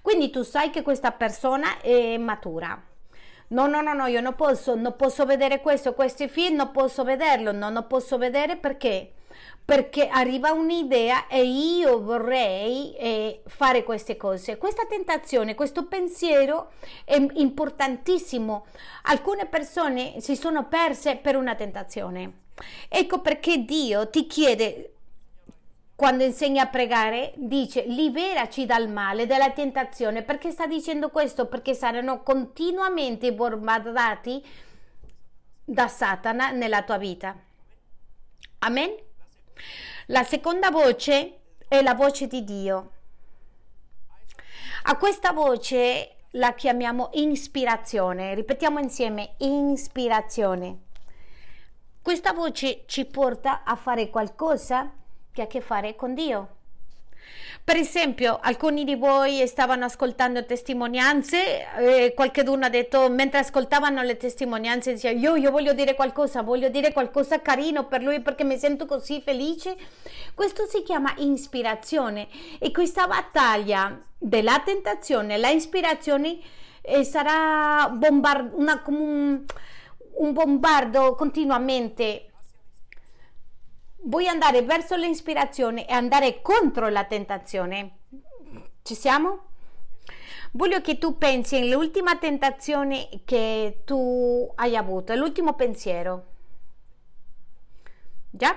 [0.00, 2.80] Quindi tu sai che questa persona è matura.
[3.50, 7.02] No, no, no, no, io non posso, non posso vedere questo, questi film, non posso
[7.02, 9.12] vederlo, no, non posso vedere perché
[9.68, 14.56] perché arriva un'idea e io vorrei eh, fare queste cose.
[14.56, 16.70] Questa tentazione, questo pensiero
[17.04, 18.64] è importantissimo.
[19.02, 22.44] Alcune persone si sono perse per una tentazione.
[22.88, 24.94] Ecco perché Dio ti chiede
[25.94, 30.22] quando insegna a pregare, dice liberaci dal male, dalla tentazione.
[30.22, 31.44] Perché sta dicendo questo?
[31.44, 34.42] Perché saranno continuamente bombardati
[35.62, 37.36] da Satana nella tua vita.
[38.60, 39.07] Amen?
[40.06, 42.90] La seconda voce è la voce di Dio.
[44.84, 48.34] A questa voce la chiamiamo ispirazione.
[48.34, 50.78] Ripetiamo insieme, ispirazione.
[52.00, 54.90] Questa voce ci porta a fare qualcosa
[55.30, 56.56] che ha a che fare con Dio.
[57.68, 64.16] Per esempio, alcuni di voi stavano ascoltando testimonianze e qualcuno ha detto, mentre ascoltavano le
[64.16, 68.56] testimonianze, diceva, io, io voglio dire qualcosa, voglio dire qualcosa carino per lui perché mi
[68.56, 69.76] sento così felice.
[70.32, 72.28] Questo si chiama ispirazione
[72.58, 76.38] e questa battaglia della tentazione, la ispirazione
[76.80, 79.44] eh, sarà bombard- una, un,
[80.14, 82.28] un bombardo continuamente
[84.08, 87.98] vuoi andare verso l'ispirazione e andare contro la tentazione.
[88.82, 89.46] Ci siamo?
[90.52, 96.24] Voglio che tu pensi all'ultima tentazione che tu hai avuto, l'ultimo pensiero.
[98.30, 98.56] Già?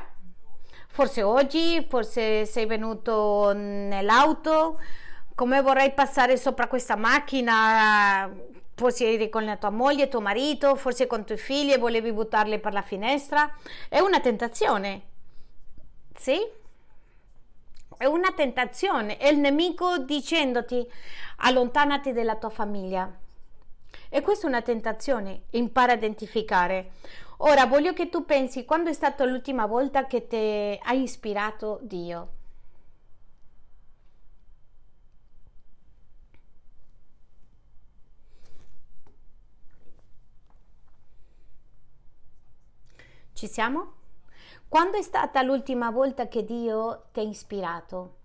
[0.87, 4.79] Forse oggi, forse sei venuto nell'auto,
[5.35, 8.33] come vorrei passare sopra questa macchina,
[8.75, 12.13] forse eri con la tua moglie, tuo marito, forse con i tuoi figli e volevi
[12.13, 13.53] buttarli per la finestra.
[13.89, 15.10] È una tentazione.
[16.21, 16.37] Sì?
[17.97, 20.87] È una tentazione, è il nemico dicendoti
[21.37, 23.11] allontanati dalla tua famiglia.
[24.07, 26.91] E questa è una tentazione, impara a identificare.
[27.37, 32.29] Ora voglio che tu pensi quando è stata l'ultima volta che ti ha ispirato Dio.
[43.33, 44.00] Ci siamo?
[44.71, 48.15] Quando è stata l'ultima volta che Dio ti ha ispirato?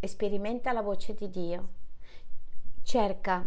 [0.00, 1.68] Sperimenta la voce di Dio.
[2.82, 3.46] Cerca.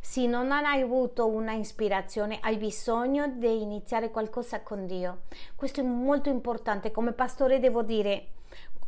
[0.00, 5.20] Se non hai avuto una ispirazione, hai bisogno di iniziare qualcosa con Dio.
[5.54, 6.90] Questo è molto importante.
[6.90, 8.30] Come pastore devo dire,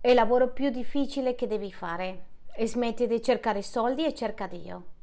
[0.01, 2.25] è il lavoro più difficile che devi fare.
[2.57, 4.97] E smetti di cercare soldi e cerca Dio.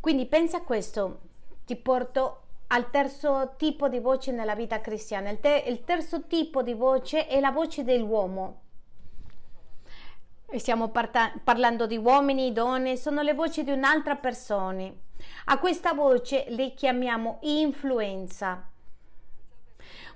[0.00, 1.20] Quindi pensa a questo.
[1.64, 5.30] Ti porto al terzo tipo di voce nella vita cristiana.
[5.30, 8.62] Il, te- il terzo tipo di voce è la voce dell'uomo
[10.56, 14.90] Stiamo parta- parlando di uomini, donne, sono le voci di un'altra persona.
[15.44, 18.68] A questa voce le chiamiamo influenza.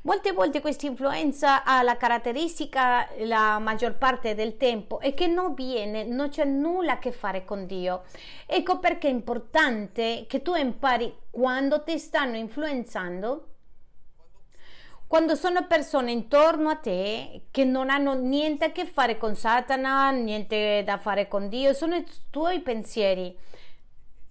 [0.03, 5.55] Molte volte questa influenza ha la caratteristica la maggior parte del tempo e che non
[5.55, 8.05] viene, non c'è nulla a che fare con Dio.
[8.47, 13.49] Ecco perché è importante che tu impari quando ti stanno influenzando
[15.07, 20.11] quando sono persone intorno a te che non hanno niente a che fare con Satana,
[20.11, 23.33] niente da fare con Dio, sono i tuoi pensieri.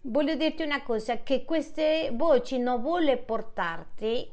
[0.01, 4.29] Voglio dirti una cosa, che queste voci non vuole portarti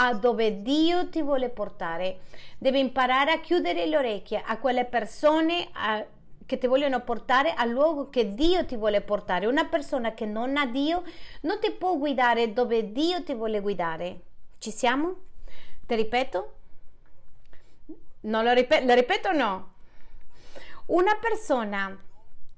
[0.00, 2.20] a dove Dio ti vuole portare.
[2.58, 6.04] Devi imparare a chiudere le orecchie a quelle persone a,
[6.46, 9.46] che ti vogliono portare al luogo che Dio ti vuole portare.
[9.46, 11.02] Una persona che non ha Dio
[11.42, 14.20] non ti può guidare dove Dio ti vuole guidare.
[14.58, 15.14] Ci siamo?
[15.84, 16.52] Te ripeto?
[18.20, 19.72] Non lo, ripet- lo ripeto o no?
[20.86, 21.96] Una persona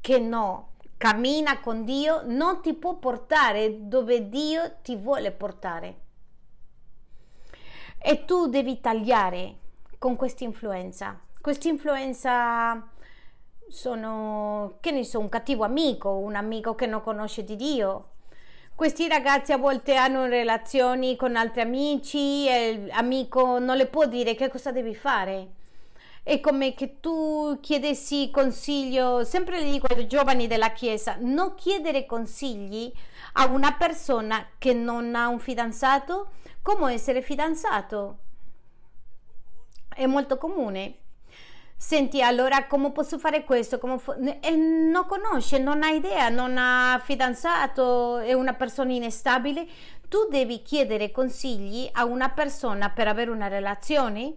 [0.01, 6.09] che no cammina con Dio non ti può portare dove Dio ti vuole portare.
[8.03, 9.57] E tu devi tagliare
[9.99, 11.21] con questa influenza.
[11.41, 12.89] Questa influenza
[13.69, 18.11] sono, che ne so, un cattivo amico, un amico che non conosce di Dio,
[18.81, 24.35] questi ragazzi a volte hanno relazioni con altri amici e l'amico non le può dire
[24.35, 25.49] che cosa devi fare.
[26.23, 32.07] È come che tu chiedessi consiglio, sempre le dico ai giovani della Chiesa, non chiedere
[32.07, 32.91] consigli
[33.35, 36.31] a una persona che non ha un fidanzato,
[36.63, 38.19] come essere fidanzato.
[39.89, 40.97] È molto comune.
[41.77, 43.79] Senti, allora come posso fare questo?
[43.99, 49.67] Fo- e non conosce, non ha idea, non ha fidanzato, è una persona instabile.
[50.09, 54.35] Tu devi chiedere consigli a una persona per avere una relazione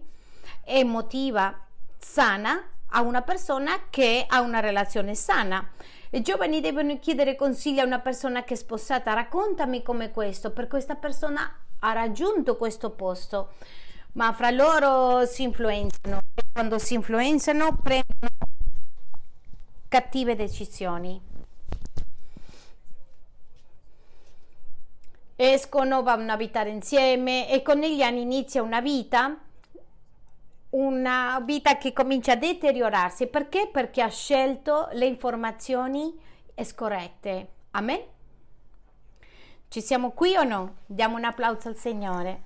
[0.64, 1.66] emotiva
[1.98, 2.62] sana
[2.96, 5.68] a una persona che ha una relazione sana.
[6.10, 9.12] I giovani devono chiedere consigli a una persona che è sposata.
[9.14, 11.52] Raccontami come questo, per questa persona
[11.84, 13.50] ha raggiunto questo posto
[14.14, 18.52] ma fra loro si influenzano e quando si influenzano prendono
[19.88, 21.20] cattive decisioni.
[25.36, 29.36] Escono, vanno a abitare insieme e con negli anni inizia una vita,
[30.70, 33.26] una vita che comincia a deteriorarsi.
[33.26, 33.68] Perché?
[33.72, 36.16] Perché ha scelto le informazioni
[36.62, 37.48] scorrette.
[37.72, 38.13] Amen?
[39.74, 40.76] Ci siamo qui o no?
[40.86, 42.42] Diamo un applauso al Signore.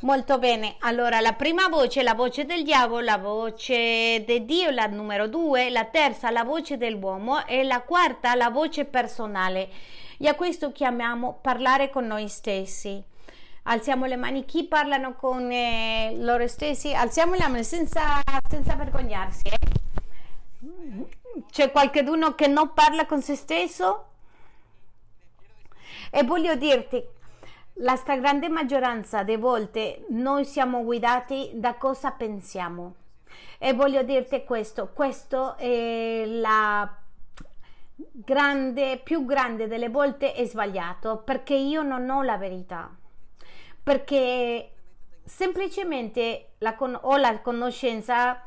[0.00, 4.84] Molto bene, allora la prima voce, la voce del diavolo, la voce di Dio, la
[4.88, 9.70] numero due, la terza, la voce dell'uomo e la quarta, la voce personale.
[10.18, 13.02] E a questo chiamiamo parlare con noi stessi.
[13.62, 16.92] Alziamo le mani, chi parlano con eh, loro stessi?
[16.92, 19.48] Alziamo le mani senza, senza vergognarsi.
[19.48, 19.73] Eh?
[21.54, 24.06] C'è qualcuno che non parla con se stesso?
[26.10, 27.00] E voglio dirti,
[27.74, 32.96] la stragrande maggioranza delle volte noi siamo guidati da cosa pensiamo.
[33.58, 36.92] E voglio dirti questo, questo è la
[37.94, 42.90] grande, più grande delle volte è sbagliato perché io non ho la verità.
[43.80, 44.72] Perché
[45.22, 48.42] semplicemente la con- ho la conoscenza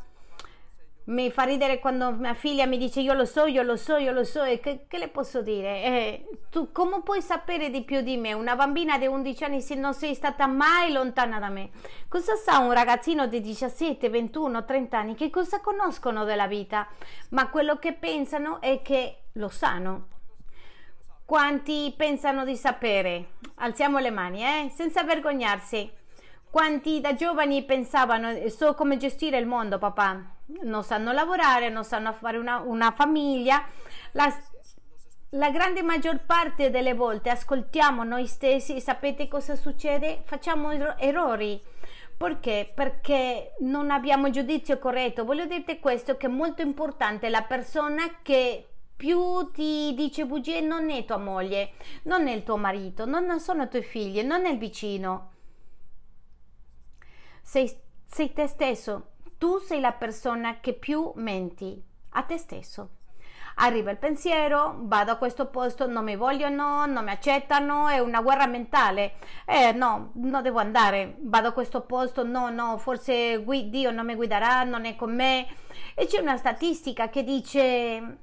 [1.08, 4.12] mi fa ridere quando mia figlia mi dice io lo so, io lo so, io
[4.12, 5.84] lo so e che, che le posso dire?
[5.84, 8.34] Eh, tu come puoi sapere di più di me?
[8.34, 11.70] Una bambina di 11 anni se non sei stata mai lontana da me.
[12.10, 15.16] Cosa sa un ragazzino di 17, 21, 30 anni?
[15.16, 16.88] Che cosa conoscono della vita?
[17.30, 20.08] Ma quello che pensano è che lo sanno.
[21.24, 23.32] Quanti pensano di sapere?
[23.56, 24.72] Alziamo le mani, eh?
[24.74, 25.90] Senza vergognarsi.
[26.58, 30.38] Quanti da giovani pensavano so come gestire il mondo, papà?
[30.64, 33.64] non sanno lavorare, non sanno fare una, una famiglia.
[34.14, 34.36] La,
[35.34, 40.24] la grande maggior parte delle volte ascoltiamo noi stessi, sapete cosa succede?
[40.26, 41.62] Facciamo errori
[42.18, 42.72] Perché?
[42.74, 45.26] Perché non abbiamo giudizio corretto.
[45.26, 47.30] Voglio dirti questo che è molto importante.
[47.30, 51.74] La persona che più ti dice bugie non è tua moglie,
[52.06, 55.34] non è il tuo marito, non sono i tuoi figli, non è il vicino.
[57.48, 57.74] Sei,
[58.06, 59.12] sei te stesso.
[59.38, 62.90] Tu sei la persona che più menti a te stesso
[63.60, 68.22] arriva il pensiero, vado a questo posto, non mi vogliono, non mi accettano, è una
[68.22, 69.14] guerra mentale.
[69.46, 74.16] Eh no, non devo andare, vado a questo posto, no, no, forse Dio non mi
[74.16, 75.48] guiderà, non è con me.
[75.96, 78.18] E c'è una statistica che dice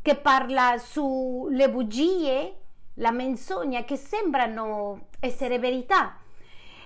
[0.00, 2.56] che parla sulle bugie,
[2.94, 6.16] la menzogna che sembrano essere verità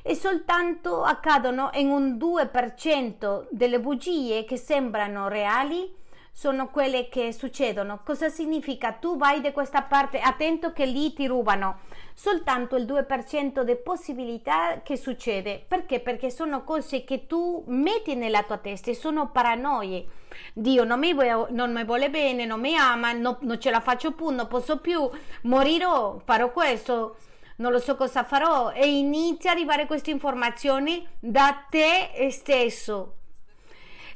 [0.02, 6.00] e soltanto accadono in un 2% delle bugie che sembrano reali
[6.34, 8.00] sono quelle che succedono.
[8.02, 8.92] Cosa significa?
[8.92, 11.80] Tu vai da questa parte, attento che lì ti rubano.
[12.14, 15.62] Soltanto il 2% di possibilità che succede.
[15.66, 16.00] Perché?
[16.00, 20.06] Perché sono cose che tu metti nella tua testa e sono paranoie.
[20.54, 24.12] Dio non mi, non mi vuole bene, non mi ama, no, non ce la faccio
[24.12, 25.08] più, non posso più,
[25.42, 27.16] morirò, farò questo
[27.62, 33.14] non lo so cosa farò e inizia a arrivare queste informazioni da te stesso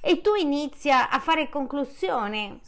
[0.00, 2.60] e tu inizia a fare conclusioni.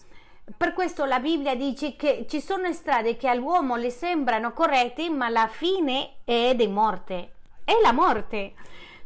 [0.56, 5.28] Per questo la Bibbia dice che ci sono strade che all'uomo le sembrano corrette, ma
[5.28, 7.32] la fine è di morte.
[7.64, 8.54] È la morte.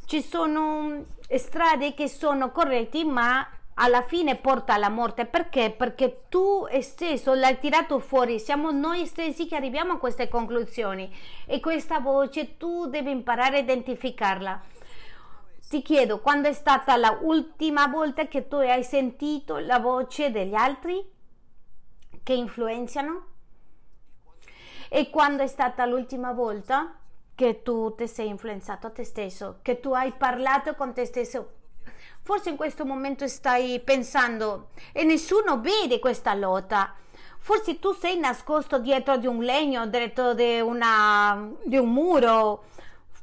[0.05, 5.27] Ci sono strade che sono corrette, ma alla fine porta alla morte.
[5.27, 5.71] Perché?
[5.71, 8.39] Perché tu stesso l'hai tirato fuori.
[8.39, 11.15] Siamo noi stessi che arriviamo a queste conclusioni.
[11.47, 14.61] E questa voce tu devi imparare a identificarla.
[15.69, 21.03] Ti chiedo, quando è stata l'ultima volta che tu hai sentito la voce degli altri
[22.23, 23.27] che influenzano?
[24.91, 26.95] E quando è stata l'ultima volta
[27.35, 31.62] che tu ti sei influenzato a te stesso, che tu hai parlato con te stesso?
[32.23, 36.95] Forse in questo momento stai pensando e nessuno vede questa lotta.
[37.39, 42.65] Forse tu sei nascosto dietro di un legno, dietro di, una, di un muro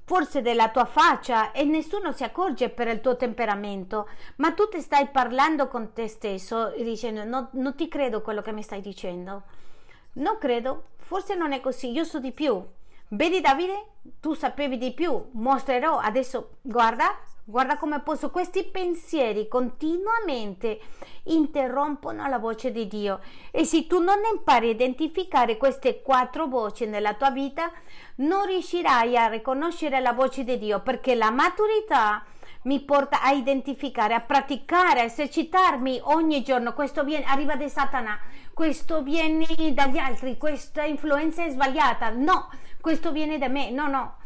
[0.09, 4.81] forse della tua faccia e nessuno si accorge per il tuo temperamento, ma tu ti
[4.81, 8.81] stai parlando con te stesso e dicendo no, non ti credo quello che mi stai
[8.81, 9.43] dicendo.
[10.13, 12.59] Non credo, forse non è così, io so di più.
[13.09, 13.85] Vedi Davide,
[14.19, 17.15] tu sapevi di più, mostrerò adesso, guarda,
[17.49, 20.79] Guarda come posso, questi pensieri continuamente
[21.23, 26.85] interrompono la voce di Dio e se tu non impari a identificare queste quattro voci
[26.85, 27.71] nella tua vita,
[28.17, 32.23] non riuscirai a riconoscere la voce di Dio perché la maturità
[32.65, 36.75] mi porta a identificare, a praticare, a esercitarmi ogni giorno.
[36.75, 38.19] Questo viene, arriva da Satana,
[38.53, 42.11] questo viene dagli altri, questa influenza è sbagliata.
[42.11, 43.71] No, questo viene da me.
[43.71, 44.17] No, no,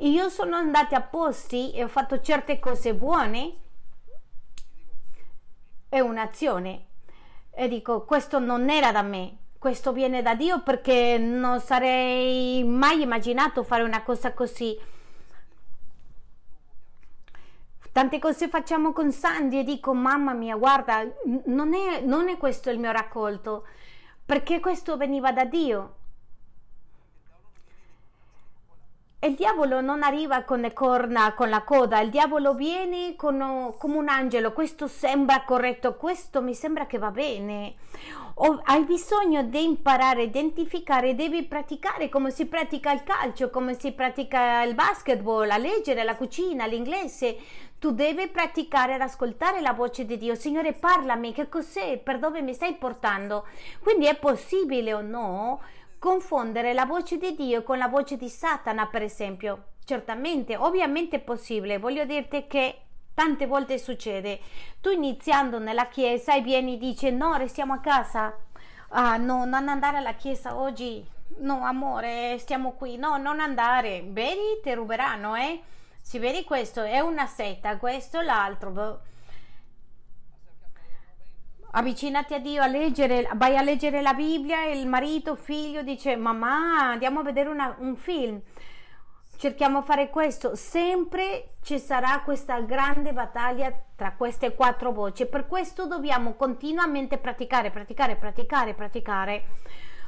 [0.00, 3.56] io sono andata a posti e ho fatto certe cose buone,
[5.88, 6.84] è un'azione.
[7.50, 13.00] E dico, questo non era da me, questo viene da Dio perché non sarei mai
[13.00, 14.78] immaginato fare una cosa così.
[17.90, 21.02] Tante cose facciamo con Sandy e dico, mamma mia, guarda,
[21.46, 23.66] non è, non è questo il mio raccolto,
[24.26, 25.95] perché questo veniva da Dio.
[29.20, 33.96] Il diavolo non arriva con le corna, con la coda, il diavolo viene con, come
[33.96, 37.74] un angelo, questo sembra corretto, questo mi sembra che va bene.
[38.34, 43.92] O hai bisogno di imparare identificare, devi praticare come si pratica il calcio, come si
[43.92, 47.38] pratica il basketball, a leggere, la cucina, l'inglese.
[47.78, 50.34] Tu devi praticare ad ascoltare la voce di Dio.
[50.34, 51.98] Signore, parlami, che cos'è?
[51.98, 53.46] Per dove mi stai portando?
[53.80, 55.60] Quindi è possibile o no
[55.98, 59.64] confondere la voce di Dio con la voce di Satana, per esempio.
[59.84, 61.78] Certamente, ovviamente è possibile.
[61.78, 62.80] Voglio dirti che
[63.14, 64.40] tante volte succede.
[64.80, 68.36] Tu iniziando nella chiesa e vieni e dici no, restiamo a casa.
[68.90, 71.04] Ah, no, non andare alla chiesa oggi.
[71.38, 72.96] No, amore, stiamo qui.
[72.96, 74.04] No, non andare.
[74.06, 75.60] Vedi, ti ruberanno, eh?
[76.00, 79.00] Si vedi questo, è una setta, questo l'altro boh
[81.76, 86.16] avvicinati a Dio a leggere, vai a leggere la Bibbia e il marito, figlio dice
[86.16, 88.40] mamma andiamo a vedere una, un film.
[89.36, 90.54] Cerchiamo di fare questo.
[90.54, 95.26] Sempre ci sarà questa grande battaglia tra queste quattro voci.
[95.26, 99.44] Per questo dobbiamo continuamente praticare praticare praticare praticare.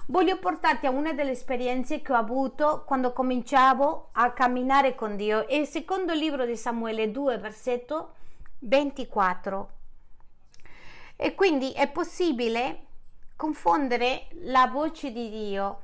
[0.07, 5.47] Voglio portarti a una delle esperienze che ho avuto quando cominciavo a camminare con Dio.
[5.47, 8.15] E secondo il libro di Samuele 2 versetto
[8.61, 9.77] 24
[11.21, 12.85] e quindi è possibile
[13.35, 15.81] confondere la voce di Dio.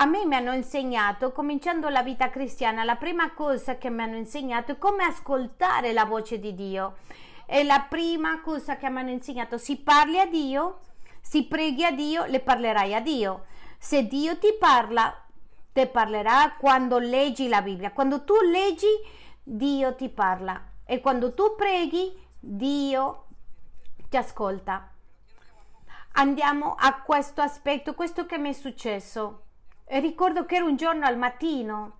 [0.00, 4.16] A me mi hanno insegnato, cominciando la vita cristiana, la prima cosa che mi hanno
[4.16, 6.96] insegnato è come ascoltare la voce di Dio.
[7.44, 10.78] E la prima cosa che mi hanno insegnato, si parli a Dio,
[11.20, 13.44] si preghi a Dio, le parlerai a Dio.
[13.76, 15.14] Se Dio ti parla,
[15.70, 17.92] ti parlerà quando leggi la Bibbia.
[17.92, 18.86] Quando tu leggi,
[19.42, 20.62] Dio ti parla.
[20.86, 23.27] E quando tu preghi, Dio
[24.08, 24.90] ti ascolta.
[26.12, 29.42] Andiamo a questo aspetto, questo che mi è successo.
[29.86, 31.98] Ricordo che era un giorno al mattino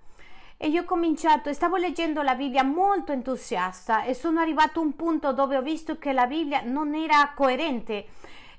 [0.56, 4.96] e io ho cominciato, stavo leggendo la Bibbia molto entusiasta e sono arrivato a un
[4.96, 8.08] punto dove ho visto che la Bibbia non era coerente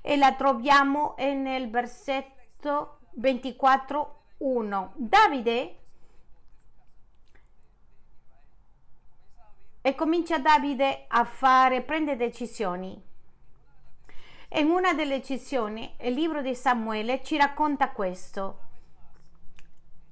[0.00, 4.90] e la troviamo nel versetto 24.1.
[4.94, 5.76] Davide
[9.82, 13.08] e comincia Davide a fare, prende decisioni.
[14.52, 18.58] In una delle decisioni, il libro di Samuele ci racconta questo.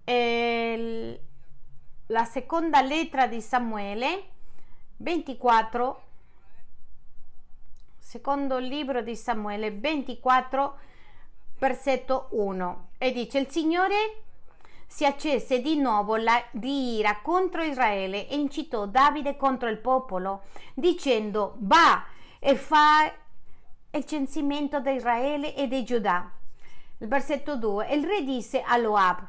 [0.05, 1.20] E
[2.07, 4.30] la seconda lettera di Samuele
[4.99, 6.03] 24
[7.99, 10.78] secondo libro di Samuele 24
[11.59, 14.22] versetto 1 e dice il Signore
[14.86, 20.45] si accese di nuovo la, di ira contro Israele e incitò Davide contro il popolo,
[20.72, 22.07] dicendo: Va
[22.39, 22.57] e
[23.91, 26.30] il censimento di Israele e di Giuda.
[26.99, 29.26] Il versetto 2: Il re disse a Loab,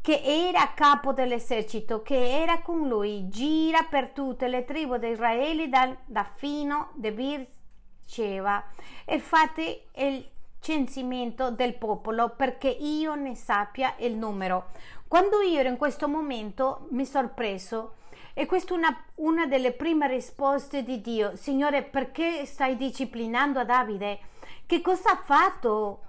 [0.00, 5.68] che era capo dell'esercito, che era con lui, gira per tutte le tribù di Israele
[5.68, 8.62] da, da fino di Birceva
[9.06, 10.28] e fate il
[10.60, 14.70] censimento del popolo perché io ne sappia il numero.
[15.08, 17.94] Quando io ero in questo momento mi sorpreso
[18.34, 21.36] e questa è una, una delle prime risposte di Dio.
[21.36, 24.18] Signore, perché stai disciplinando Davide?
[24.66, 26.00] Che cosa ha fatto?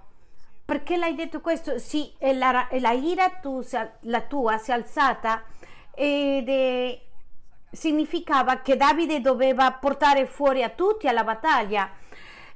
[0.64, 1.78] Perché l'hai detto questo?
[1.78, 3.64] Sì, e la, e la ira tu,
[4.00, 5.44] la tua si è alzata
[5.94, 7.00] ed è,
[7.70, 11.88] significava che Davide doveva portare fuori a tutti alla battaglia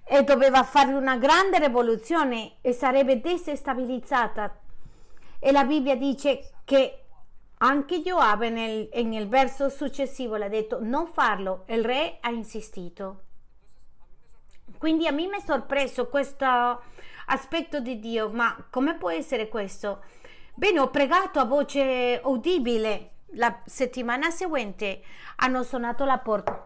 [0.03, 4.59] e doveva fare una grande rivoluzione e sarebbe destabilizzata.
[5.39, 7.05] E la Bibbia dice che
[7.63, 13.25] anche Joab nel, nel verso successivo l'ha detto non farlo, il re ha insistito.
[14.79, 16.83] Quindi a me mi è sorpreso questo
[17.27, 20.03] aspetto di Dio, ma come può essere questo?
[20.55, 23.09] Bene, ho pregato a voce udibile.
[23.35, 25.03] La settimana seguente
[25.37, 26.63] hanno suonato la porta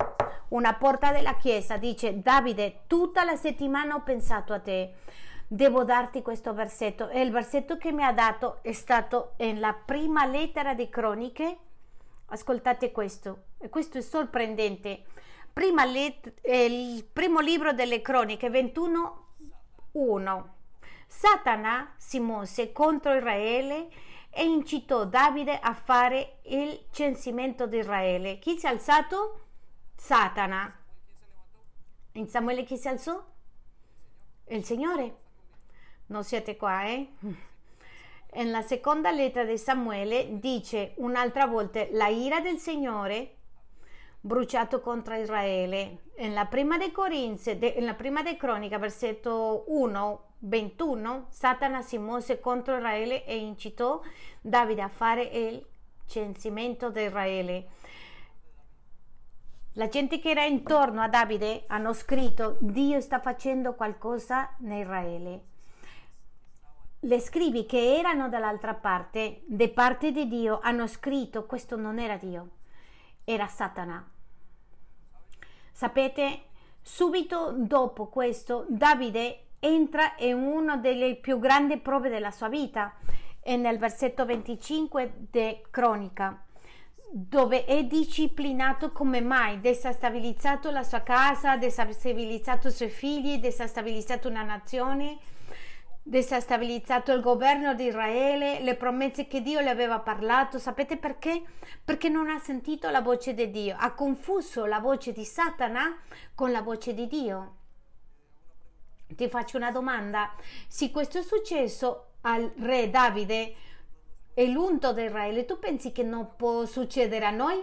[0.55, 4.95] una porta della chiesa, dice Davide, tutta la settimana ho pensato a te,
[5.47, 10.26] devo darti questo versetto e il versetto che mi ha dato è stato nella prima
[10.26, 11.59] lettera di Croniche.
[12.26, 15.05] Ascoltate questo, e questo è sorprendente.
[15.53, 20.53] Prima let- il primo libro delle Croniche 21:1.
[21.07, 23.88] Satana si mosse contro Israele
[24.30, 28.40] e incitò Davide a fare il censimento di Israele.
[28.40, 29.42] Chi si è alzato?
[29.95, 30.76] Satana.
[32.12, 33.22] In Samuele chi si alzò?
[34.47, 35.22] Il Signore.
[36.07, 37.09] Non siete qua, eh?
[38.34, 43.36] Nella seconda lettera di Samuele dice un'altra volta la ira del Signore
[44.20, 45.98] bruciato contro Israele.
[46.16, 52.40] Nella prima dei Corinzi, de, nella prima dei Cronica, versetto 1, 21, Satana si mosse
[52.40, 54.00] contro Israele e incitò
[54.40, 55.66] Davide a fare il
[56.07, 57.66] censimento di Israele.
[59.74, 65.42] La gente che era intorno a Davide hanno scritto Dio sta facendo qualcosa in Israele.
[67.05, 72.16] Le scrivi che erano dall'altra parte, da parte di Dio, hanno scritto questo non era
[72.16, 72.48] Dio,
[73.24, 74.11] era Satana.
[75.70, 76.44] Sapete,
[76.80, 82.94] subito dopo questo Davide entra in una delle più grandi prove della sua vita,
[83.38, 86.42] è nel versetto 25 di Cronica
[87.16, 94.42] dove è disciplinato come mai, desestabilizzato la sua casa, desestabilizzato i suoi figli, desestabilizzato una
[94.42, 95.18] nazione,
[96.07, 100.59] desestabilizzato il governo di Israele, le promesse che Dio le aveva parlato.
[100.59, 101.42] Sapete perché?
[101.82, 105.98] Perché non ha sentito la voce di Dio, ha confuso la voce di Satana
[106.34, 107.57] con la voce di Dio.
[109.07, 110.34] Ti faccio una domanda,
[110.68, 113.55] se questo è successo al re Davide,
[114.34, 117.62] è l'unto di Israele, tu pensi che non può succedere a noi?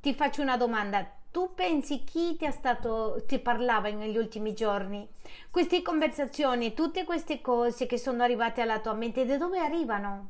[0.00, 5.08] Ti faccio una domanda, tu pensi chi ti, stato, ti parlava negli ultimi giorni?
[5.50, 10.28] Queste conversazioni, tutte queste cose che sono arrivate alla tua mente, da dove arrivano?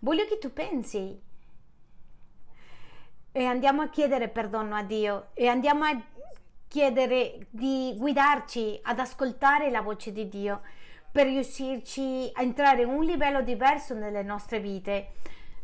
[0.00, 1.18] Voglio che tu pensi
[3.32, 6.00] e andiamo a chiedere perdono a Dio e andiamo a
[6.68, 10.60] chiedere di guidarci ad ascoltare la voce di Dio
[11.10, 15.12] per riuscirci a entrare in un livello diverso nelle nostre vite.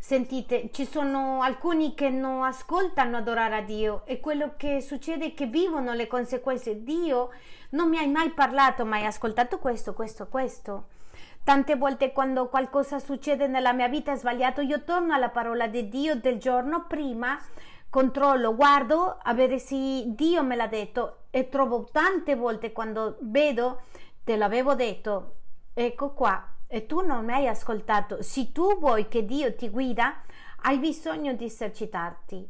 [0.03, 5.35] Sentite, ci sono alcuni che non ascoltano adorare a Dio e quello che succede è
[5.35, 6.83] che vivono le conseguenze.
[6.83, 7.29] Dio
[7.71, 10.87] non mi hai mai parlato, mai ascoltato questo, questo, questo.
[11.45, 15.89] Tante volte quando qualcosa succede nella mia vita è sbagliato, io torno alla parola di
[15.91, 17.39] Dio del giorno prima,
[17.91, 23.83] controllo, guardo a vedere se Dio me l'ha detto e trovo tante volte quando vedo,
[24.25, 25.35] te l'avevo detto,
[25.75, 26.43] ecco qua,
[26.73, 28.23] e tu non hai ascoltato.
[28.23, 30.23] Se tu vuoi che Dio ti guida,
[30.63, 32.49] hai bisogno di esercitarti.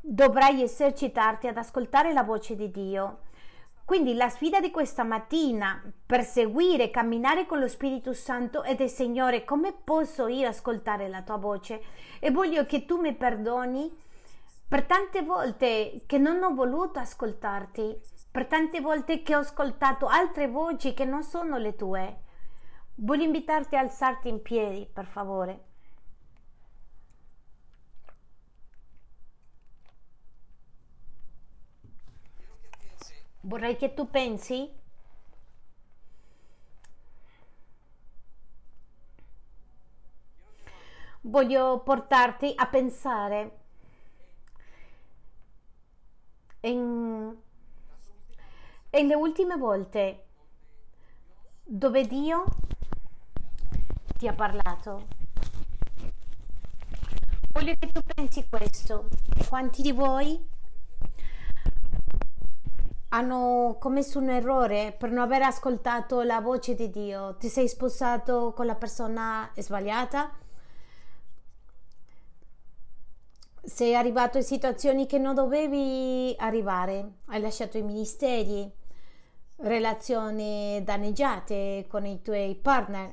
[0.00, 3.24] Dovrai esercitarti ad ascoltare la voce di Dio
[3.86, 9.72] quindi la sfida di questa mattina, perseguire, camminare con lo Spirito Santo è Signore, come
[9.72, 11.80] posso io ascoltare la tua voce?
[12.18, 13.96] E voglio che tu mi perdoni
[14.66, 17.96] per tante volte che non ho voluto ascoltarti,
[18.36, 22.20] per tante volte che ho ascoltato altre voci che non sono le tue.
[22.96, 25.64] Voglio invitarti a alzarti in piedi, per favore.
[33.40, 34.70] Vorrei che tu pensi
[41.22, 43.58] voglio portarti a pensare
[46.60, 47.44] in,
[48.90, 50.24] in le ultime volte
[51.62, 52.44] dove Dio
[54.16, 55.06] ti ha parlato.
[57.52, 59.08] Voglio che tu pensi questo.
[59.48, 60.54] Quanti di voi
[63.08, 67.36] hanno commesso un errore per non aver ascoltato la voce di Dio.
[67.36, 70.30] Ti sei sposato con la persona sbagliata?
[73.66, 77.14] Sei arrivato in situazioni che non dovevi arrivare.
[77.26, 78.72] Hai lasciato i ministeri,
[79.56, 83.12] relazioni danneggiate con i tuoi partner.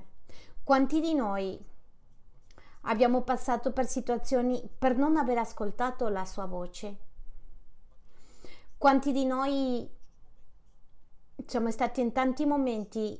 [0.63, 1.59] Quanti di noi
[2.81, 6.97] abbiamo passato per situazioni per non aver ascoltato la sua voce?
[8.77, 9.89] Quanti di noi
[11.47, 13.19] siamo stati in tanti momenti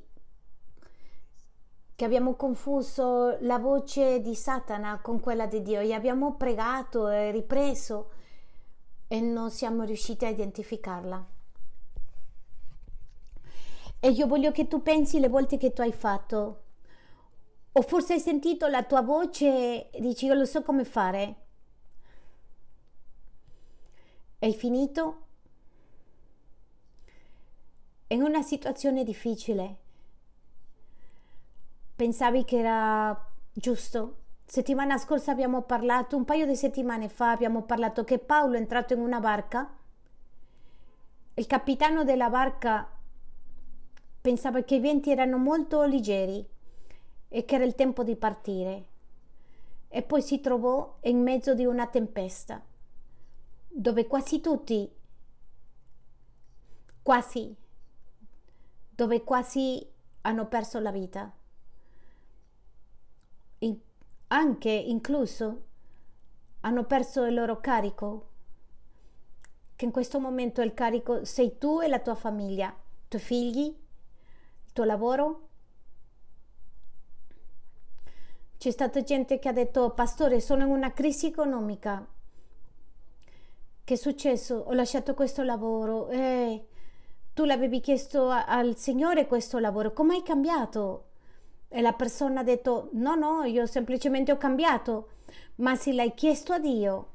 [2.04, 7.32] che abbiamo confuso la voce di Satana con quella di Dio e abbiamo pregato e
[7.32, 8.12] ripreso
[9.08, 11.26] e non siamo riusciti a identificarla.
[14.02, 16.64] E io voglio che tu pensi le volte che tu hai fatto,
[17.72, 21.36] o forse hai sentito la tua voce e dici io lo so come fare.
[24.40, 25.22] Hai finito
[28.08, 29.83] in una situazione difficile.
[31.96, 34.18] Pensavi che era giusto?
[34.46, 38.94] Settimana scorsa abbiamo parlato, un paio di settimane fa abbiamo parlato che Paolo è entrato
[38.94, 39.72] in una barca.
[41.36, 42.90] Il capitano della barca
[44.22, 46.48] pensava che i venti erano molto leggeri
[47.30, 48.88] e che era il tempo di partire.
[49.88, 52.62] E poi si trovò in mezzo di una tempesta,
[53.68, 54.92] dove quasi tutti,
[57.02, 57.56] quasi
[58.96, 59.86] dove quasi
[60.22, 61.32] hanno perso la vita.
[63.64, 63.78] In,
[64.28, 65.64] anche incluso
[66.62, 68.30] hanno perso il loro carico,
[69.76, 73.66] che in questo momento il carico sei tu e la tua famiglia, i tuoi figli,
[74.66, 75.48] il tuo lavoro.
[78.58, 82.06] C'è stata gente che ha detto, pastore, sono in una crisi economica.
[83.84, 84.56] Che è successo?
[84.56, 86.08] Ho lasciato questo lavoro.
[86.10, 86.68] Eh,
[87.34, 91.12] tu l'avevi chiesto al Signore questo lavoro, come hai cambiato?
[91.76, 95.08] E la persona ha detto, no, no, io semplicemente ho cambiato,
[95.56, 97.08] ma se l'hai chiesto a Dio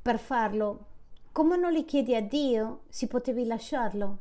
[0.00, 0.86] per farlo,
[1.32, 4.18] come non li chiedi a Dio, si potevi lasciarlo?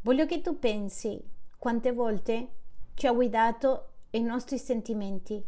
[0.00, 1.22] Voglio che tu pensi
[1.58, 2.48] quante volte
[2.94, 5.44] ci ha guidato i nostri sentimenti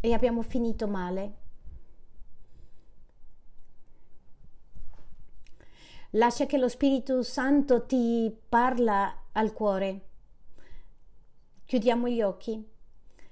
[0.00, 1.39] e abbiamo finito male.
[6.10, 10.08] Lascia che lo Spirito Santo ti parla al cuore.
[11.64, 12.68] Chiudiamo gli occhi.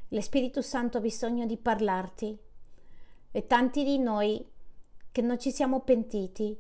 [0.09, 2.39] Lo Spirito Santo ha bisogno di parlarti.
[3.31, 4.47] E tanti di noi
[5.11, 6.57] che non ci siamo pentiti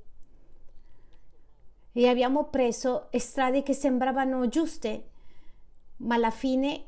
[1.92, 5.10] e abbiamo preso strade che sembravano giuste,
[5.98, 6.84] ma alla fine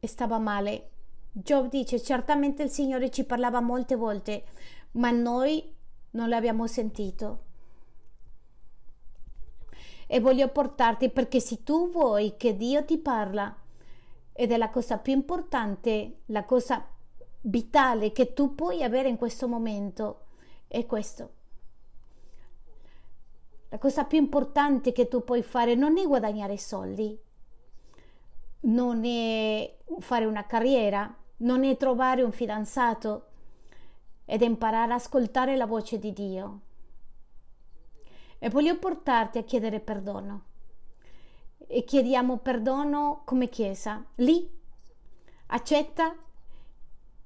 [0.00, 0.90] stava male
[1.38, 4.44] Job dice, certamente il Signore ci parlava molte volte,
[4.92, 5.70] ma noi
[6.12, 7.45] non l'abbiamo sentito.
[10.06, 13.54] E voglio portarti perché se tu vuoi che Dio ti parla,
[14.32, 16.86] ed è la cosa più importante, la cosa
[17.42, 20.26] vitale che tu puoi avere in questo momento,
[20.68, 21.30] è questo.
[23.68, 27.18] La cosa più importante che tu puoi fare non è guadagnare soldi,
[28.60, 33.26] non è fare una carriera, non è trovare un fidanzato
[34.24, 36.60] ed imparare ad ascoltare la voce di Dio.
[38.46, 40.44] E voglio portarti a chiedere perdono.
[41.66, 44.04] E chiediamo perdono come Chiesa.
[44.18, 44.48] Lì
[45.46, 46.14] accetta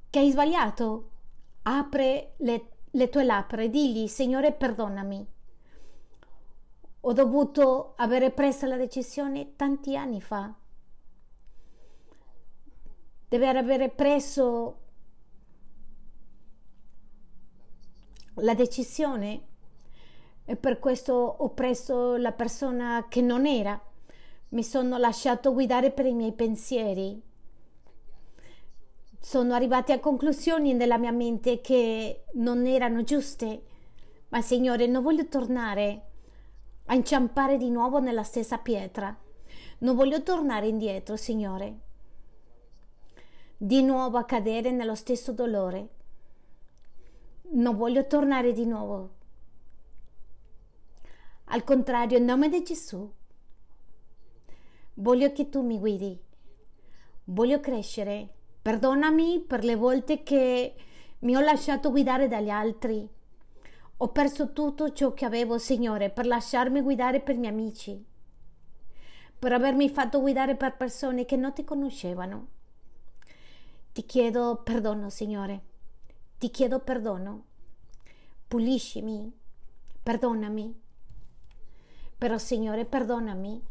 [0.08, 1.10] che hai sbagliato.
[1.64, 5.26] Apre le, le tue labbra e digli, Signore, perdonami.
[7.00, 10.50] Ho dovuto avere preso la decisione tanti anni fa.
[13.28, 14.78] Deve avere preso
[18.36, 19.48] la decisione
[20.50, 23.80] e per questo ho preso la persona che non era.
[24.48, 27.22] Mi sono lasciato guidare per i miei pensieri.
[29.20, 33.62] Sono arrivati a conclusioni nella mia mente che non erano giuste.
[34.30, 36.06] Ma Signore, non voglio tornare
[36.86, 39.16] a inciampare di nuovo nella stessa pietra.
[39.78, 41.78] Non voglio tornare indietro, Signore.
[43.56, 45.88] Di nuovo a cadere nello stesso dolore.
[47.50, 49.18] Non voglio tornare di nuovo.
[51.52, 53.10] Al contrario, in nome di Gesù,
[54.94, 56.18] voglio che tu mi guidi.
[57.24, 58.28] Voglio crescere.
[58.60, 60.74] Perdonami per le volte che
[61.20, 63.08] mi ho lasciato guidare dagli altri
[64.02, 68.02] ho perso tutto ciò che avevo, Signore, per lasciarmi guidare per i miei amici,
[69.38, 72.46] per avermi fatto guidare per persone che non ti conoscevano.
[73.92, 75.60] Ti chiedo perdono, Signore.
[76.38, 77.44] Ti chiedo perdono.
[78.48, 79.30] Puliscimi,
[80.02, 80.79] perdonami.
[82.20, 83.64] Però, Signore, perdonami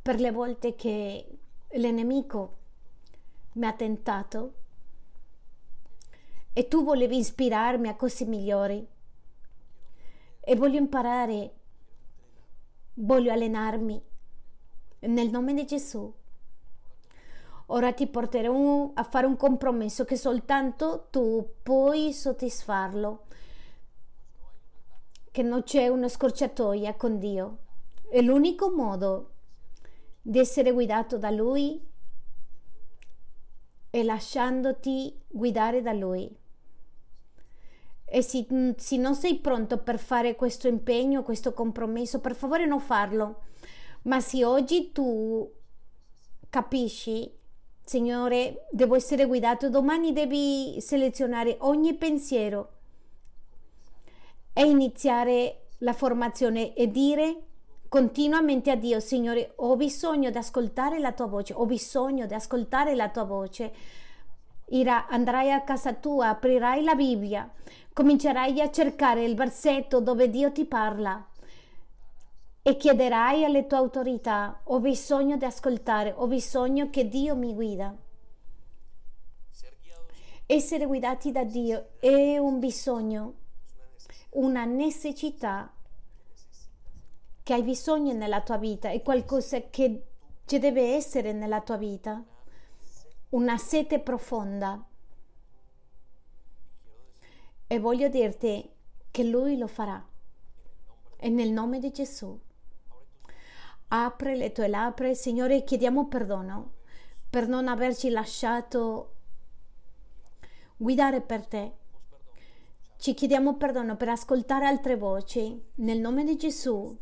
[0.00, 1.38] per le volte che
[1.70, 2.58] l'enemico
[3.54, 4.52] mi ha tentato
[6.52, 8.86] e tu volevi ispirarmi a cose migliori
[10.38, 11.54] e voglio imparare,
[12.94, 14.00] voglio allenarmi
[15.00, 16.14] nel nome di Gesù.
[17.66, 23.24] Ora ti porterò a fare un compromesso che soltanto tu puoi soddisfarlo,
[25.36, 27.58] che non c'è una scorciatoia con Dio.
[28.08, 29.32] È l'unico modo
[30.22, 31.78] di essere guidato da Lui
[33.90, 36.34] e lasciandoti guidare da Lui.
[38.06, 38.46] E se,
[38.78, 43.42] se non sei pronto per fare questo impegno, questo compromesso, per favore non farlo.
[44.04, 45.52] Ma se oggi tu
[46.48, 47.30] capisci,
[47.84, 52.75] Signore, devo essere guidato, domani devi selezionare ogni pensiero
[54.58, 57.42] e iniziare la formazione e dire
[57.90, 62.94] continuamente a Dio, Signore, ho bisogno di ascoltare la tua voce, ho bisogno di ascoltare
[62.94, 63.74] la tua voce.
[64.68, 67.52] Ira, andrai a casa tua, aprirai la Bibbia,
[67.92, 71.22] comincerai a cercare il versetto dove Dio ti parla
[72.62, 77.94] e chiederai alle tue autorità, ho bisogno di ascoltare, ho bisogno che Dio mi guida.
[80.46, 83.34] Essere guidati da Dio è un bisogno,
[84.36, 85.72] una necessità
[87.42, 90.04] che hai bisogno nella tua vita, è qualcosa che
[90.46, 92.22] ci deve essere nella tua vita,
[93.30, 94.84] una sete profonda
[97.66, 98.68] e voglio dirti
[99.10, 100.04] che Lui lo farà.
[101.18, 102.38] E nel nome di Gesù.
[103.88, 106.74] Apre le tue labbra, Signore, chiediamo perdono
[107.30, 109.14] per non averci lasciato
[110.76, 111.72] guidare per te.
[112.98, 115.62] Ci chiediamo perdono per ascoltare altre voci.
[115.76, 116.96] Nel nome di Gesù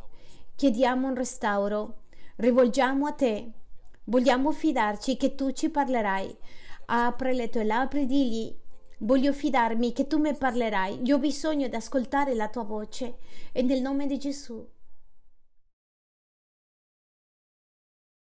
[0.54, 2.02] chiediamo un restauro.
[2.36, 3.50] Rivolgiamo a te.
[4.04, 6.36] Vogliamo fidarci che tu ci parlerai.
[6.86, 8.54] Apre le tue labbra digli
[8.98, 13.18] Voglio fidarmi che tu mi parlerai, io ho bisogno di ascoltare la tua voce
[13.52, 14.66] e nel nome di Gesù